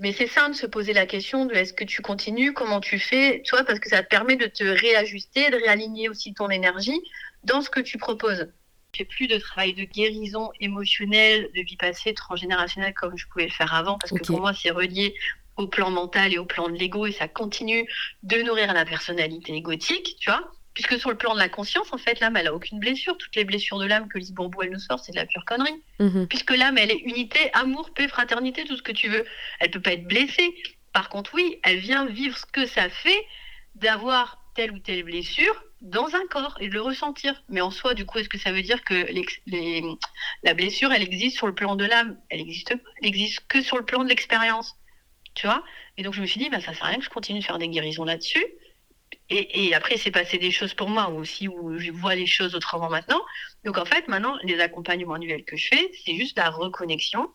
mais 0.00 0.12
c'est 0.12 0.26
ça 0.26 0.48
de 0.48 0.54
se 0.54 0.66
poser 0.66 0.92
la 0.92 1.06
question 1.06 1.44
de 1.44 1.54
est-ce 1.54 1.72
que 1.72 1.84
tu 1.84 2.02
continues, 2.02 2.52
comment 2.52 2.80
tu 2.80 2.98
fais, 2.98 3.42
tu 3.44 3.54
vois, 3.54 3.64
parce 3.64 3.78
que 3.78 3.88
ça 3.88 4.02
te 4.02 4.08
permet 4.08 4.36
de 4.36 4.46
te 4.46 4.64
réajuster, 4.64 5.50
de 5.50 5.56
réaligner 5.56 6.08
aussi 6.08 6.34
ton 6.34 6.48
énergie 6.48 7.00
dans 7.44 7.60
ce 7.60 7.70
que 7.70 7.80
tu 7.80 7.98
proposes. 7.98 8.48
Je 8.92 8.98
fais 8.98 9.04
plus 9.04 9.26
de 9.26 9.38
travail 9.38 9.74
de 9.74 9.84
guérison 9.84 10.50
émotionnelle, 10.60 11.48
de 11.54 11.62
vie 11.62 11.76
passée, 11.76 12.14
transgénérationnelle 12.14 12.94
comme 12.94 13.16
je 13.16 13.26
pouvais 13.28 13.46
le 13.46 13.52
faire 13.52 13.74
avant, 13.74 13.98
parce 13.98 14.12
que 14.12 14.24
pour 14.24 14.40
moi 14.40 14.52
c'est 14.54 14.70
relié 14.70 15.14
au 15.56 15.66
plan 15.66 15.90
mental 15.90 16.32
et 16.32 16.38
au 16.38 16.46
plan 16.46 16.68
de 16.68 16.76
l'ego 16.76 17.06
et 17.06 17.12
ça 17.12 17.28
continue 17.28 17.86
de 18.22 18.36
nourrir 18.42 18.72
la 18.72 18.84
personnalité 18.84 19.52
égotique, 19.54 20.16
tu 20.18 20.30
vois. 20.30 20.50
Puisque 20.74 20.98
sur 20.98 21.10
le 21.10 21.16
plan 21.16 21.34
de 21.34 21.38
la 21.38 21.48
conscience, 21.48 21.92
en 21.92 21.98
fait, 21.98 22.18
l'âme, 22.20 22.36
elle 22.36 22.46
a 22.46 22.54
aucune 22.54 22.78
blessure. 22.78 23.16
Toutes 23.18 23.36
les 23.36 23.44
blessures 23.44 23.78
de 23.78 23.86
l'âme 23.86 24.08
que 24.08 24.18
Lise 24.18 24.32
Bourbeau, 24.32 24.62
elle 24.62 24.70
nous 24.70 24.78
sort, 24.78 25.00
c'est 25.00 25.12
de 25.12 25.16
la 25.16 25.26
pure 25.26 25.44
connerie. 25.44 25.82
Mhm. 25.98 26.26
Puisque 26.28 26.50
l'âme, 26.56 26.78
elle 26.78 26.90
est 26.90 26.98
unité, 27.00 27.38
amour, 27.52 27.92
paix, 27.94 28.08
fraternité, 28.08 28.64
tout 28.64 28.76
ce 28.76 28.82
que 28.82 28.92
tu 28.92 29.08
veux. 29.08 29.24
Elle 29.60 29.70
peut 29.70 29.82
pas 29.82 29.92
être 29.92 30.06
blessée. 30.06 30.54
Par 30.92 31.08
contre, 31.08 31.34
oui, 31.34 31.58
elle 31.62 31.78
vient 31.78 32.06
vivre 32.06 32.36
ce 32.38 32.46
que 32.46 32.66
ça 32.66 32.88
fait 32.88 33.26
d'avoir 33.74 34.38
telle 34.54 34.72
ou 34.72 34.78
telle 34.78 35.02
blessure 35.02 35.62
dans 35.80 36.14
un 36.14 36.26
corps 36.30 36.56
et 36.60 36.68
de 36.68 36.74
le 36.74 36.80
ressentir. 36.80 37.42
Mais 37.48 37.60
en 37.60 37.70
soi, 37.70 37.94
du 37.94 38.06
coup, 38.06 38.18
est-ce 38.18 38.28
que 38.28 38.38
ça 38.38 38.52
veut 38.52 38.62
dire 38.62 38.84
que 38.84 38.94
les- 39.46 39.82
la 40.42 40.54
blessure, 40.54 40.92
elle 40.92 41.02
existe 41.02 41.36
sur 41.36 41.46
le 41.46 41.54
plan 41.54 41.76
de 41.76 41.84
l'âme? 41.84 42.18
Elle 42.30 42.40
existe, 42.40 42.76
pas. 42.76 42.90
elle 43.00 43.08
existe 43.08 43.40
que 43.48 43.62
sur 43.62 43.76
le 43.76 43.84
plan 43.84 44.04
de 44.04 44.08
l'expérience. 44.08 44.74
Tu 45.34 45.46
vois? 45.46 45.64
Et 45.96 46.02
donc, 46.02 46.14
je 46.14 46.20
me 46.20 46.26
suis 46.26 46.38
dit, 46.38 46.50
bah, 46.50 46.60
ça 46.60 46.74
sert 46.74 46.84
à 46.84 46.88
rien 46.88 46.98
que 46.98 47.04
je 47.04 47.10
continue 47.10 47.40
de 47.40 47.44
faire 47.44 47.58
des 47.58 47.68
guérisons 47.68 48.04
là-dessus. 48.04 48.44
Et, 49.30 49.66
et 49.66 49.74
après, 49.74 49.94
il 49.96 49.98
s'est 50.00 50.10
passé 50.10 50.38
des 50.38 50.50
choses 50.50 50.74
pour 50.74 50.88
moi 50.88 51.08
aussi 51.08 51.48
où 51.48 51.78
je 51.78 51.90
vois 51.90 52.14
les 52.14 52.26
choses 52.26 52.54
autrement 52.54 52.88
maintenant. 52.90 53.20
Donc, 53.64 53.78
en 53.78 53.84
fait, 53.84 54.08
maintenant, 54.08 54.36
les 54.42 54.60
accompagnements 54.60 55.14
annuels 55.14 55.44
que 55.44 55.56
je 55.56 55.68
fais, 55.68 55.90
c'est 56.04 56.16
juste 56.16 56.36
la 56.38 56.50
reconnexion 56.50 57.28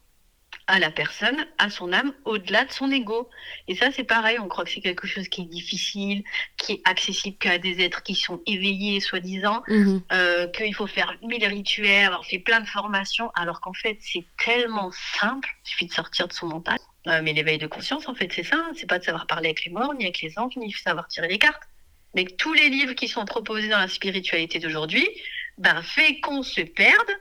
à 0.68 0.80
la 0.80 0.92
personne, 0.92 1.46
à 1.58 1.70
son 1.70 1.94
âme, 1.94 2.14
au-delà 2.26 2.66
de 2.66 2.72
son 2.72 2.92
ego. 2.92 3.30
Et 3.70 3.76
ça, 3.76 3.92
c'est 3.92 4.04
pareil, 4.04 4.38
on 4.40 4.48
croit 4.50 4.66
que 4.66 4.72
c'est 4.72 4.82
quelque 4.82 5.08
chose 5.08 5.28
qui 5.30 5.42
est 5.42 5.46
difficile, 5.46 6.24
qui 6.58 6.74
est 6.74 6.82
accessible 6.86 7.38
qu'à 7.38 7.58
des 7.58 7.82
êtres 7.82 8.04
qui 8.04 8.16
sont 8.16 8.42
éveillés, 8.46 9.00
soi-disant, 9.00 9.62
Mhm. 9.68 10.02
euh, 10.12 10.48
qu'il 10.50 10.74
faut 10.76 10.88
faire 10.88 11.18
mille 11.22 11.46
rituels, 11.46 12.06
avoir 12.06 12.26
fait 12.26 12.40
plein 12.40 12.60
de 12.60 12.68
formations, 12.68 13.30
alors 13.36 13.62
qu'en 13.62 13.74
fait, 13.74 13.98
c'est 14.02 14.26
tellement 14.44 14.92
simple, 15.20 15.50
il 15.66 15.70
suffit 15.70 15.86
de 15.88 15.94
sortir 15.94 16.28
de 16.28 16.34
son 16.34 16.48
mental. 16.48 16.78
Euh, 17.08 17.22
mais 17.24 17.34
l'éveil 17.34 17.58
de 17.58 17.68
conscience, 17.68 18.08
en 18.08 18.16
fait, 18.16 18.32
c'est 18.34 18.44
ça, 18.44 18.58
hein. 18.58 18.72
c'est 18.76 18.88
pas 18.88 19.00
de 19.00 19.04
savoir 19.04 19.28
parler 19.28 19.48
avec 19.50 19.64
les 19.64 19.72
morts, 19.72 19.94
ni 19.94 20.04
avec 20.04 20.22
les 20.22 20.38
anges, 20.38 20.56
ni 20.58 20.70
de 20.70 20.76
savoir 20.76 21.08
tirer 21.08 21.28
les 21.28 21.40
cartes. 21.40 21.64
Mais 22.16 22.26
tous 22.26 22.54
les 22.54 22.70
livres 22.70 22.94
qui 22.94 23.08
sont 23.08 23.24
proposés 23.26 23.70
dans 23.70 23.78
la 23.78 23.88
spiritualité 23.88 24.60
d'aujourd'hui, 24.60 25.08
ben, 25.58 25.82
fait 25.82 26.20
qu'on 26.20 26.44
se 26.44 26.62
perde, 26.62 27.12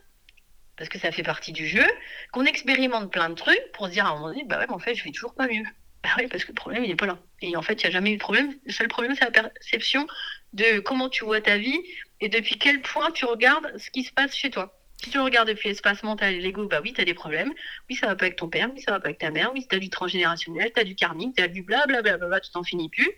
parce 0.77 0.89
que 0.89 0.99
ça 0.99 1.13
fait 1.13 1.23
partie 1.23 1.53
du 1.53 1.67
jeu, 1.67 1.87
qu'on 2.33 2.45
expérimente 2.45 3.13
plein 3.13 3.31
de 3.31 3.35
trucs 3.35 3.73
pour 3.73 3.87
se 3.87 3.93
dire 3.93 4.07
à 4.07 4.11
un 4.11 4.15
moment 4.15 4.29
donné, 4.29 4.45
bah 4.45 4.59
ouais, 4.59 4.67
mais 4.69 4.75
en 4.75 4.79
fait, 4.79 4.95
je 4.95 5.05
vais 5.05 5.13
toujours 5.13 5.35
pas 5.35 5.47
mieux. 5.47 5.65
Bah 6.03 6.11
oui, 6.19 6.27
parce 6.29 6.45
que 6.45 6.49
le 6.49 6.55
problème, 6.55 6.85
il 6.85 6.91
est 6.91 6.97
pas 6.97 7.07
là. 7.07 7.19
Et 7.41 7.57
en 7.57 7.63
fait, 7.63 7.75
il 7.83 7.87
n'y 7.87 7.91
a 7.91 7.91
jamais 7.91 8.11
eu 8.13 8.17
de 8.17 8.21
problème. 8.21 8.55
Le 8.65 8.73
seul 8.73 8.89
problème, 8.89 9.15
c'est 9.15 9.25
la 9.25 9.31
perception 9.31 10.07
de 10.53 10.81
comment 10.81 11.09
tu 11.09 11.25
vois 11.25 11.41
ta 11.41 11.59
vie 11.59 11.81
et 12.21 12.29
depuis 12.29 12.59
quel 12.59 12.83
point 12.83 13.11
tu 13.11 13.25
regardes 13.25 13.77
ce 13.79 13.91
qui 13.91 14.05
se 14.05 14.13
passe 14.13 14.35
chez 14.35 14.51
toi. 14.51 14.79
Si 15.03 15.11
tu 15.11 15.19
regardes 15.19 15.49
depuis 15.49 15.69
l'espace 15.69 16.03
mental 16.03 16.35
et 16.35 16.41
l'ego, 16.41 16.67
bah 16.67 16.81
oui, 16.83 16.93
tu 16.93 17.01
as 17.01 17.05
des 17.05 17.15
problèmes. 17.15 17.53
Oui, 17.89 17.97
ça 17.97 18.07
va 18.07 18.17
pas 18.17 18.25
avec 18.25 18.37
ton 18.37 18.49
père, 18.49 18.71
oui, 18.75 18.81
ça 18.81 18.93
va 18.93 19.01
pas 19.01 19.09
avec 19.09 19.19
ta 19.19 19.31
mère, 19.31 19.51
oui, 19.53 19.67
tu 19.69 19.77
as 19.77 19.79
du 19.79 19.91
transgénérationnel, 19.91 20.73
tu 20.75 20.81
as 20.81 20.85
du 20.85 20.95
karmique, 20.95 21.37
tu 21.37 21.43
as 21.43 21.49
du 21.49 21.63
blablabla, 21.63 22.17
bla, 22.19 22.27
bla, 22.29 22.41
tu 22.41 22.51
t'en 22.51 22.65
finis 22.65 22.89
plus. 22.89 23.11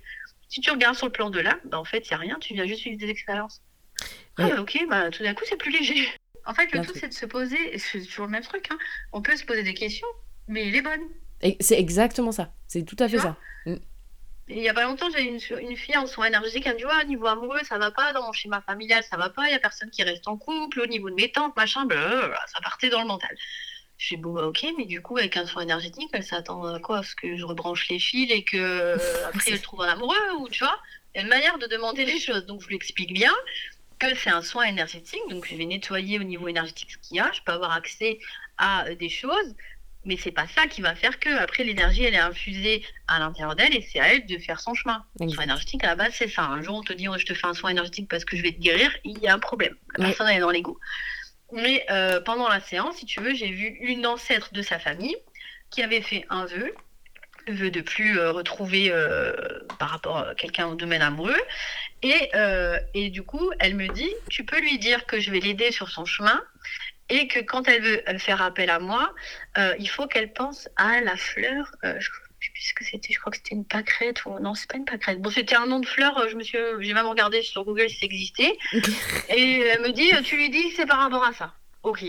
Si 0.48 0.60
tu 0.60 0.70
regardes 0.70 0.96
sur 0.96 1.06
le 1.06 1.12
plan 1.12 1.30
de 1.30 1.38
là, 1.40 1.58
bah 1.64 1.78
en 1.78 1.84
fait, 1.84 2.08
il 2.08 2.14
a 2.14 2.16
rien, 2.16 2.36
tu 2.40 2.54
viens 2.54 2.66
juste 2.66 2.82
vivre 2.82 2.98
des 2.98 3.08
expériences. 3.08 3.62
Ah, 4.38 4.44
Ouais. 4.44 4.50
bah, 4.54 4.60
ok, 4.62 4.78
bah 4.88 5.10
tout 5.10 5.22
d'un 5.22 5.34
coup, 5.34 5.44
c'est 5.48 5.56
plus 5.56 5.70
léger. 5.70 6.08
En 6.46 6.54
fait, 6.54 6.64
le 6.72 6.80
Bien 6.80 6.82
tout, 6.82 6.92
c'est 6.98 7.08
de 7.08 7.14
se 7.14 7.26
poser, 7.26 7.78
c'est 7.78 8.00
toujours 8.04 8.24
le 8.26 8.32
même 8.32 8.42
truc, 8.42 8.66
hein. 8.70 8.78
on 9.12 9.20
peut 9.22 9.36
se 9.36 9.44
poser 9.44 9.62
des 9.62 9.74
questions, 9.74 10.08
mais 10.46 10.70
les 10.70 10.80
bonnes. 10.80 11.08
Et 11.42 11.56
C'est 11.60 11.78
exactement 11.78 12.32
ça. 12.32 12.52
C'est 12.66 12.84
tout 12.84 12.96
à 12.98 13.08
fait 13.08 13.18
ça. 13.18 13.36
Et 13.66 13.76
il 14.48 14.58
y 14.58 14.68
a 14.68 14.74
pas 14.74 14.84
longtemps, 14.84 15.08
j'ai 15.10 15.22
une, 15.22 15.40
une 15.60 15.76
fille 15.76 15.96
en 15.96 16.06
soins 16.06 16.26
énergétiques, 16.26 16.66
elle 16.66 16.74
me 16.74 16.78
dit 16.78 16.86
Ouais, 16.86 17.04
niveau 17.04 17.26
amoureux, 17.26 17.60
ça 17.64 17.78
va 17.78 17.90
pas, 17.90 18.12
dans 18.12 18.24
mon 18.24 18.32
schéma 18.32 18.60
familial, 18.62 19.02
ça 19.04 19.16
va 19.16 19.30
pas, 19.30 19.46
il 19.48 19.52
y 19.52 19.54
a 19.54 19.58
personne 19.58 19.90
qui 19.90 20.02
reste 20.02 20.26
en 20.28 20.36
couple, 20.36 20.80
au 20.80 20.86
niveau 20.86 21.10
de 21.10 21.14
mes 21.14 21.30
tantes, 21.30 21.56
machin, 21.56 21.84
blablabla, 21.86 22.40
ça 22.46 22.60
partait 22.60 22.88
dans 22.88 23.00
le 23.02 23.06
mental. 23.06 23.36
Je 23.98 24.14
dis 24.14 24.16
Bon, 24.16 24.32
bah, 24.32 24.46
ok, 24.46 24.66
mais 24.76 24.86
du 24.86 25.02
coup, 25.02 25.18
avec 25.18 25.36
un 25.36 25.46
soin 25.46 25.62
énergétique, 25.62 26.08
elle 26.12 26.24
s'attend 26.24 26.64
à 26.64 26.78
quoi? 26.80 26.98
À 26.98 27.02
ce 27.02 27.14
que 27.14 27.36
je 27.36 27.44
rebranche 27.44 27.88
les 27.88 27.98
fils 27.98 28.30
et 28.30 28.44
que 28.44 28.56
euh, 28.56 28.96
après 29.28 29.52
elle 29.52 29.60
trouve 29.60 29.82
un 29.82 29.88
amoureux, 29.88 30.32
ou 30.38 30.48
tu 30.48 30.64
vois? 30.64 30.78
Il 31.14 31.18
y 31.18 31.20
a 31.20 31.22
une 31.24 31.30
manière 31.30 31.58
de 31.58 31.66
demander 31.66 32.04
les 32.04 32.20
choses. 32.20 32.46
Donc, 32.46 32.62
je 32.62 32.68
lui 32.68 32.76
explique 32.76 33.12
bien 33.12 33.32
que 33.98 34.14
c'est 34.14 34.30
un 34.30 34.42
soin 34.42 34.64
énergétique, 34.64 35.20
donc 35.28 35.46
je 35.46 35.56
vais 35.56 35.64
nettoyer 35.64 36.20
au 36.20 36.22
niveau 36.22 36.48
énergétique 36.48 36.92
ce 36.92 36.98
qu'il 36.98 37.16
y 37.16 37.20
a, 37.20 37.30
je 37.32 37.40
peux 37.42 37.52
avoir 37.52 37.72
accès 37.72 38.20
à 38.56 38.86
euh, 38.86 38.94
des 38.94 39.08
choses, 39.08 39.54
mais 40.04 40.16
c'est 40.16 40.32
pas 40.32 40.46
ça 40.48 40.66
qui 40.66 40.80
va 40.80 40.94
faire 40.94 41.18
que 41.18 41.28
après 41.38 41.64
l'énergie 41.64 42.04
elle 42.04 42.14
est 42.14 42.18
infusée 42.18 42.84
à 43.08 43.18
l'intérieur 43.18 43.56
d'elle 43.56 43.74
et 43.74 43.82
c'est 43.82 44.00
à 44.00 44.14
elle 44.14 44.26
de 44.26 44.38
faire 44.38 44.60
son 44.60 44.74
chemin. 44.74 45.04
Le 45.18 45.24
Exact. 45.24 45.34
soin 45.36 45.44
énergétique 45.44 45.84
à 45.84 45.88
la 45.88 45.96
base 45.96 46.12
c'est 46.14 46.28
ça. 46.28 46.42
Un 46.42 46.62
jour 46.62 46.76
on 46.76 46.82
te 46.82 46.92
dit 46.92 47.08
oh, 47.08 47.18
je 47.18 47.26
te 47.26 47.34
fais 47.34 47.46
un 47.46 47.54
soin 47.54 47.70
énergétique 47.70 48.08
parce 48.08 48.24
que 48.24 48.36
je 48.36 48.42
vais 48.42 48.52
te 48.52 48.60
guérir, 48.60 48.90
il 49.04 49.18
y 49.18 49.28
a 49.28 49.34
un 49.34 49.38
problème. 49.38 49.74
La 49.96 50.06
personne 50.06 50.28
elle 50.28 50.38
est 50.38 50.40
dans 50.40 50.50
l'ego. 50.50 50.78
Mais 51.52 51.84
euh, 51.90 52.20
pendant 52.20 52.48
la 52.48 52.60
séance, 52.60 52.96
si 52.96 53.06
tu 53.06 53.20
veux, 53.20 53.34
j'ai 53.34 53.50
vu 53.50 53.66
une 53.80 54.06
ancêtre 54.06 54.52
de 54.52 54.60
sa 54.60 54.78
famille 54.78 55.16
qui 55.70 55.82
avait 55.82 56.02
fait 56.02 56.26
un 56.28 56.44
vœu, 56.44 56.74
le 57.46 57.54
vœu 57.54 57.70
de 57.70 57.80
plus 57.80 58.18
euh, 58.18 58.32
retrouver 58.32 58.90
euh, 58.90 59.32
par 59.78 59.88
rapport 59.90 60.18
à 60.18 60.34
quelqu'un 60.34 60.66
au 60.66 60.74
domaine 60.74 61.02
amoureux. 61.02 61.40
Et, 62.02 62.30
euh, 62.34 62.78
et 62.94 63.10
du 63.10 63.22
coup, 63.22 63.50
elle 63.58 63.74
me 63.74 63.88
dit, 63.88 64.10
tu 64.28 64.44
peux 64.44 64.60
lui 64.60 64.78
dire 64.78 65.06
que 65.06 65.20
je 65.20 65.30
vais 65.30 65.40
l'aider 65.40 65.72
sur 65.72 65.88
son 65.88 66.04
chemin 66.04 66.40
et 67.10 67.26
que 67.28 67.40
quand 67.40 67.68
elle 67.68 67.82
veut 67.82 68.02
faire 68.18 68.42
appel 68.42 68.70
à 68.70 68.78
moi, 68.78 69.14
euh, 69.56 69.74
il 69.78 69.88
faut 69.88 70.06
qu'elle 70.06 70.32
pense 70.32 70.68
à 70.76 71.00
la 71.00 71.16
fleur. 71.16 71.72
euh, 71.84 71.94
je 72.00 72.10
je 72.40 72.46
sais 72.46 72.52
plus 72.52 72.62
ce 72.62 72.74
que 72.74 72.84
c'était, 72.84 73.12
je 73.12 73.18
crois 73.18 73.32
que 73.32 73.36
c'était 73.38 73.56
une 73.56 73.64
pâquerette 73.64 74.24
ou 74.24 74.38
non, 74.38 74.54
c'est 74.54 74.70
pas 74.70 74.76
une 74.76 74.84
pâquerette. 74.84 75.20
Bon, 75.20 75.28
c'était 75.28 75.56
un 75.56 75.66
nom 75.66 75.80
de 75.80 75.86
fleur. 75.86 76.16
euh, 76.18 76.28
Je 76.28 76.36
me 76.36 76.44
suis, 76.44 76.56
j'ai 76.80 76.94
même 76.94 77.06
regardé 77.06 77.42
sur 77.42 77.64
Google 77.64 77.90
si 77.90 77.98
ça 77.98 78.06
existait. 78.06 78.56
Et 79.30 79.58
elle 79.60 79.82
me 79.82 79.90
dit, 79.90 80.08
tu 80.22 80.36
lui 80.36 80.48
dis 80.48 80.70
c'est 80.76 80.86
par 80.86 80.98
rapport 81.00 81.24
à 81.24 81.32
ça. 81.32 81.54
Ok. 81.82 82.04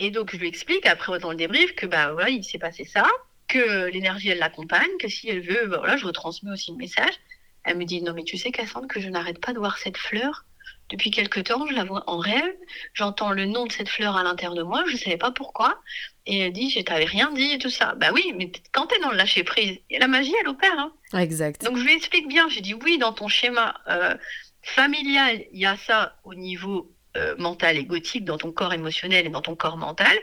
Et 0.00 0.10
donc 0.10 0.32
je 0.32 0.38
lui 0.38 0.48
explique 0.48 0.86
après 0.86 1.20
dans 1.20 1.30
le 1.30 1.36
débrief 1.36 1.74
que 1.76 1.86
bah 1.86 2.12
voilà, 2.12 2.30
il 2.30 2.42
s'est 2.42 2.58
passé 2.58 2.84
ça, 2.84 3.06
que 3.46 3.86
l'énergie 3.90 4.30
elle 4.30 4.38
l'accompagne, 4.38 4.90
que 4.98 5.06
si 5.08 5.28
elle 5.28 5.40
veut, 5.40 5.66
bah, 5.68 5.76
voilà, 5.78 5.96
je 5.96 6.06
retransmets 6.06 6.50
aussi 6.50 6.72
le 6.72 6.76
message. 6.78 7.14
Elle 7.62 7.76
me 7.78 7.84
dit 7.84 8.02
non 8.02 8.12
mais 8.12 8.24
tu 8.24 8.36
sais 8.36 8.50
Cassandre 8.50 8.88
que 8.88 9.00
je 9.00 9.08
n'arrête 9.08 9.40
pas 9.40 9.52
de 9.52 9.58
voir 9.58 9.78
cette 9.78 9.96
fleur 9.98 10.44
depuis 10.90 11.10
quelque 11.10 11.40
temps, 11.40 11.66
je 11.66 11.74
la 11.74 11.84
vois 11.84 12.04
en 12.06 12.18
rêve, 12.18 12.54
j'entends 12.92 13.30
le 13.30 13.46
nom 13.46 13.66
de 13.66 13.72
cette 13.72 13.88
fleur 13.88 14.16
à 14.16 14.22
l'intérieur 14.22 14.54
de 14.54 14.62
moi, 14.62 14.84
je 14.86 14.92
ne 14.92 14.98
savais 14.98 15.16
pas 15.16 15.30
pourquoi. 15.30 15.80
Et 16.26 16.38
elle 16.38 16.52
dit 16.52 16.70
je 16.70 16.80
t'avais 16.80 17.04
rien 17.04 17.30
dit 17.32 17.52
et 17.52 17.58
tout 17.58 17.70
ça. 17.70 17.94
Bah 17.96 18.10
oui, 18.12 18.32
mais 18.36 18.50
quand 18.72 18.86
tu 18.86 18.96
es 18.96 19.00
dans 19.00 19.10
le 19.10 19.16
lâcher 19.16 19.44
prise, 19.44 19.78
la 19.90 20.06
magie 20.08 20.34
elle 20.40 20.48
opère. 20.48 20.78
Hein. 20.78 20.92
Exact. 21.18 21.64
Donc 21.64 21.76
je 21.76 21.84
lui 21.84 21.94
explique 21.94 22.28
bien, 22.28 22.48
j'ai 22.48 22.60
dit 22.60 22.74
oui, 22.74 22.98
dans 22.98 23.12
ton 23.12 23.28
schéma 23.28 23.74
euh, 23.88 24.14
familial, 24.62 25.44
il 25.52 25.60
y 25.60 25.66
a 25.66 25.76
ça 25.76 26.16
au 26.24 26.34
niveau 26.34 26.92
euh, 27.16 27.34
mental 27.38 27.76
et 27.76 27.84
gothique, 27.84 28.24
dans 28.24 28.38
ton 28.38 28.52
corps 28.52 28.72
émotionnel 28.72 29.26
et 29.26 29.30
dans 29.30 29.42
ton 29.42 29.56
corps 29.56 29.76
mental, 29.76 30.16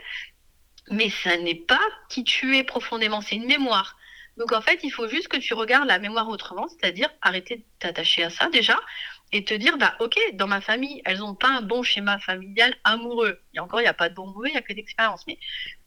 mais 0.90 1.08
ça 1.08 1.36
n'est 1.38 1.54
pas 1.54 1.80
qui 2.08 2.24
tu 2.24 2.56
es 2.56 2.64
profondément, 2.64 3.20
c'est 3.20 3.36
une 3.36 3.46
mémoire. 3.46 3.96
Donc 4.36 4.52
en 4.52 4.60
fait, 4.60 4.80
il 4.82 4.90
faut 4.90 5.08
juste 5.08 5.28
que 5.28 5.36
tu 5.36 5.54
regardes 5.54 5.88
la 5.88 5.98
mémoire 5.98 6.28
autrement, 6.28 6.66
c'est-à-dire 6.68 7.08
arrêter 7.20 7.56
de 7.56 7.64
t'attacher 7.78 8.24
à 8.24 8.30
ça 8.30 8.48
déjà 8.48 8.78
et 9.32 9.44
te 9.44 9.54
dire, 9.54 9.78
bah 9.78 9.94
ok, 10.00 10.18
dans 10.34 10.46
ma 10.46 10.60
famille, 10.60 11.00
elles 11.04 11.18
n'ont 11.18 11.34
pas 11.34 11.48
un 11.48 11.62
bon 11.62 11.82
schéma 11.82 12.18
familial 12.18 12.74
amoureux. 12.84 13.40
Et 13.54 13.60
encore, 13.60 13.80
il 13.80 13.84
n'y 13.84 13.88
a 13.88 13.94
pas 13.94 14.08
de 14.10 14.14
bon 14.14 14.26
mauvais, 14.26 14.50
il 14.50 14.52
n'y 14.52 14.58
a 14.58 14.62
que 14.62 14.72
d'expérience, 14.72 15.24
mais 15.26 15.38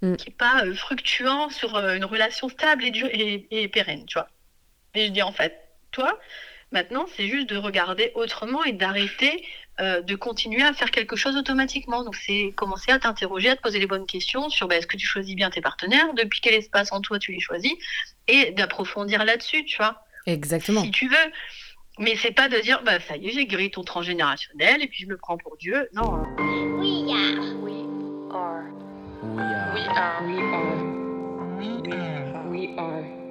Mm. 0.02 0.16
qui 0.16 0.30
n'est 0.30 0.36
pas 0.36 0.66
euh, 0.66 0.74
fructuant 0.76 1.50
sur 1.50 1.76
euh, 1.76 1.96
une 1.96 2.06
relation 2.06 2.50
stable 2.50 2.84
et, 2.86 2.92
dure, 2.92 3.08
et, 3.12 3.48
et 3.52 3.68
pérenne, 3.68 4.06
tu 4.06 4.16
vois. 4.18 4.28
Et 4.96 5.08
je 5.08 5.12
dis 5.12 5.22
en 5.22 5.32
fait, 5.32 5.60
toi, 5.92 6.20
maintenant, 6.72 7.06
c'est 7.16 7.28
juste 7.28 7.50
de 7.50 7.58
regarder 7.58 8.12
autrement 8.16 8.64
et 8.64 8.72
d'arrêter 8.74 9.46
euh, 9.82 10.02
de 10.02 10.16
continuer 10.16 10.64
à 10.64 10.72
faire 10.74 10.90
quelque 10.90 11.18
chose 11.18 11.36
automatiquement. 11.36 12.04
Donc, 12.04 12.16
c'est 12.16 12.54
commencer 12.56 12.92
à 12.92 13.00
t'interroger, 13.00 13.50
à 13.50 13.56
te 13.58 13.62
poser 13.62 13.80
les 13.80 13.88
bonnes 13.88 14.06
questions 14.06 14.50
sur 14.50 14.68
bah, 14.70 14.78
est-ce 14.78 14.88
que 14.88 14.96
tu 14.96 15.06
choisis 15.06 15.36
bien 15.36 15.50
tes 15.50 15.60
partenaires, 15.62 16.14
depuis 16.14 16.40
quel 16.42 16.54
espace 16.54 16.92
en 16.94 17.02
toi 17.02 17.20
tu 17.20 17.34
les 17.34 17.42
choisis, 17.42 17.74
et 18.28 18.52
d'approfondir 18.52 19.26
là-dessus, 19.26 19.66
tu 19.66 19.78
vois, 19.78 20.06
Exactement. 20.28 20.82
si 20.82 20.92
tu 20.92 21.08
veux. 21.10 21.32
Mais 22.00 22.16
c'est 22.18 22.32
pas 22.32 22.50
de 22.50 22.60
dire, 22.60 22.82
bah 22.84 23.00
ça 23.00 23.16
y 23.16 23.28
est, 23.28 23.32
j'ai 23.32 23.46
guéri 23.46 23.72
ton 23.72 23.84
transgénérationnel 23.84 24.82
et 24.82 24.88
puis 24.88 25.04
je 25.04 25.08
me 25.08 25.18
prends 25.18 25.38
pour 25.38 25.56
Dieu. 25.58 25.88
Non. 25.94 26.24
We 26.80 27.12
are. 27.12 27.56
We 27.64 27.74
are. 28.32 28.66
We 29.24 29.42
are. 29.96 30.22
We 30.24 30.40
are. 31.92 32.50
We 32.50 32.78
are. 32.78 33.25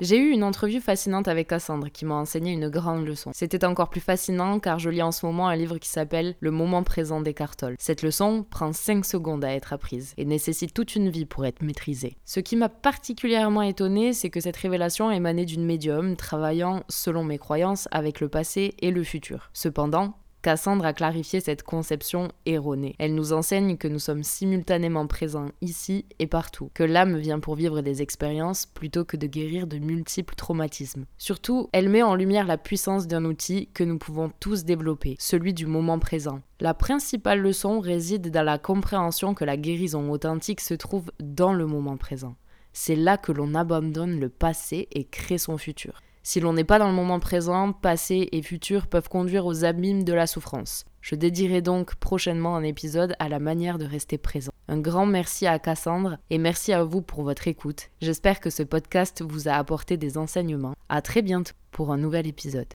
J'ai 0.00 0.18
eu 0.18 0.30
une 0.30 0.42
entrevue 0.42 0.80
fascinante 0.80 1.28
avec 1.28 1.48
Cassandre 1.48 1.88
qui 1.88 2.04
m'a 2.04 2.16
enseigné 2.16 2.52
une 2.52 2.68
grande 2.68 3.06
leçon. 3.06 3.30
C'était 3.32 3.64
encore 3.64 3.90
plus 3.90 4.00
fascinant 4.00 4.58
car 4.58 4.80
je 4.80 4.90
lis 4.90 5.02
en 5.02 5.12
ce 5.12 5.24
moment 5.24 5.48
un 5.48 5.54
livre 5.54 5.78
qui 5.78 5.88
s'appelle 5.88 6.34
Le 6.40 6.50
moment 6.50 6.82
présent 6.82 7.20
d'Eckhart 7.20 7.56
Tolle. 7.56 7.76
Cette 7.78 8.02
leçon 8.02 8.44
prend 8.48 8.72
5 8.72 9.04
secondes 9.04 9.44
à 9.44 9.54
être 9.54 9.72
apprise 9.72 10.12
et 10.16 10.24
nécessite 10.24 10.74
toute 10.74 10.96
une 10.96 11.10
vie 11.10 11.26
pour 11.26 11.46
être 11.46 11.62
maîtrisée. 11.62 12.16
Ce 12.24 12.40
qui 12.40 12.56
m'a 12.56 12.68
particulièrement 12.68 13.62
étonné, 13.62 14.12
c'est 14.12 14.30
que 14.30 14.40
cette 14.40 14.56
révélation 14.56 15.12
émanait 15.12 15.44
d'une 15.44 15.64
médium 15.64 16.16
travaillant, 16.16 16.82
selon 16.88 17.22
mes 17.22 17.38
croyances, 17.38 17.88
avec 17.92 18.20
le 18.20 18.28
passé 18.28 18.74
et 18.80 18.90
le 18.90 19.04
futur. 19.04 19.50
Cependant, 19.52 20.14
Cassandre 20.44 20.84
a 20.84 20.92
clarifié 20.92 21.40
cette 21.40 21.62
conception 21.62 22.28
erronée. 22.44 22.96
Elle 22.98 23.14
nous 23.14 23.32
enseigne 23.32 23.78
que 23.78 23.88
nous 23.88 23.98
sommes 23.98 24.22
simultanément 24.22 25.06
présents 25.06 25.48
ici 25.62 26.04
et 26.18 26.26
partout, 26.26 26.70
que 26.74 26.82
l'âme 26.82 27.16
vient 27.16 27.40
pour 27.40 27.54
vivre 27.54 27.80
des 27.80 28.02
expériences 28.02 28.66
plutôt 28.66 29.06
que 29.06 29.16
de 29.16 29.26
guérir 29.26 29.66
de 29.66 29.78
multiples 29.78 30.34
traumatismes. 30.34 31.06
Surtout, 31.16 31.70
elle 31.72 31.88
met 31.88 32.02
en 32.02 32.14
lumière 32.14 32.46
la 32.46 32.58
puissance 32.58 33.06
d'un 33.06 33.24
outil 33.24 33.70
que 33.72 33.84
nous 33.84 33.96
pouvons 33.96 34.30
tous 34.38 34.66
développer, 34.66 35.16
celui 35.18 35.54
du 35.54 35.64
moment 35.64 35.98
présent. 35.98 36.42
La 36.60 36.74
principale 36.74 37.40
leçon 37.40 37.80
réside 37.80 38.30
dans 38.30 38.42
la 38.42 38.58
compréhension 38.58 39.32
que 39.32 39.46
la 39.46 39.56
guérison 39.56 40.10
authentique 40.10 40.60
se 40.60 40.74
trouve 40.74 41.10
dans 41.20 41.54
le 41.54 41.64
moment 41.64 41.96
présent. 41.96 42.36
C'est 42.74 42.96
là 42.96 43.16
que 43.16 43.32
l'on 43.32 43.54
abandonne 43.54 44.20
le 44.20 44.28
passé 44.28 44.88
et 44.92 45.04
crée 45.04 45.38
son 45.38 45.56
futur. 45.56 46.02
Si 46.26 46.40
l'on 46.40 46.54
n'est 46.54 46.64
pas 46.64 46.78
dans 46.78 46.88
le 46.88 46.94
moment 46.94 47.20
présent, 47.20 47.72
passé 47.72 48.30
et 48.32 48.40
futur 48.40 48.86
peuvent 48.86 49.10
conduire 49.10 49.44
aux 49.44 49.66
abîmes 49.66 50.04
de 50.04 50.14
la 50.14 50.26
souffrance. 50.26 50.86
Je 51.02 51.16
dédierai 51.16 51.60
donc 51.60 51.96
prochainement 51.96 52.56
un 52.56 52.62
épisode 52.62 53.14
à 53.18 53.28
la 53.28 53.38
manière 53.38 53.76
de 53.76 53.84
rester 53.84 54.16
présent. 54.16 54.52
Un 54.68 54.78
grand 54.78 55.04
merci 55.04 55.46
à 55.46 55.58
Cassandre 55.58 56.16
et 56.30 56.38
merci 56.38 56.72
à 56.72 56.82
vous 56.82 57.02
pour 57.02 57.24
votre 57.24 57.46
écoute. 57.46 57.90
J'espère 58.00 58.40
que 58.40 58.48
ce 58.48 58.62
podcast 58.62 59.20
vous 59.20 59.48
a 59.48 59.52
apporté 59.52 59.98
des 59.98 60.16
enseignements. 60.16 60.74
À 60.88 61.02
très 61.02 61.20
bientôt 61.20 61.52
pour 61.70 61.92
un 61.92 61.98
nouvel 61.98 62.26
épisode. 62.26 62.72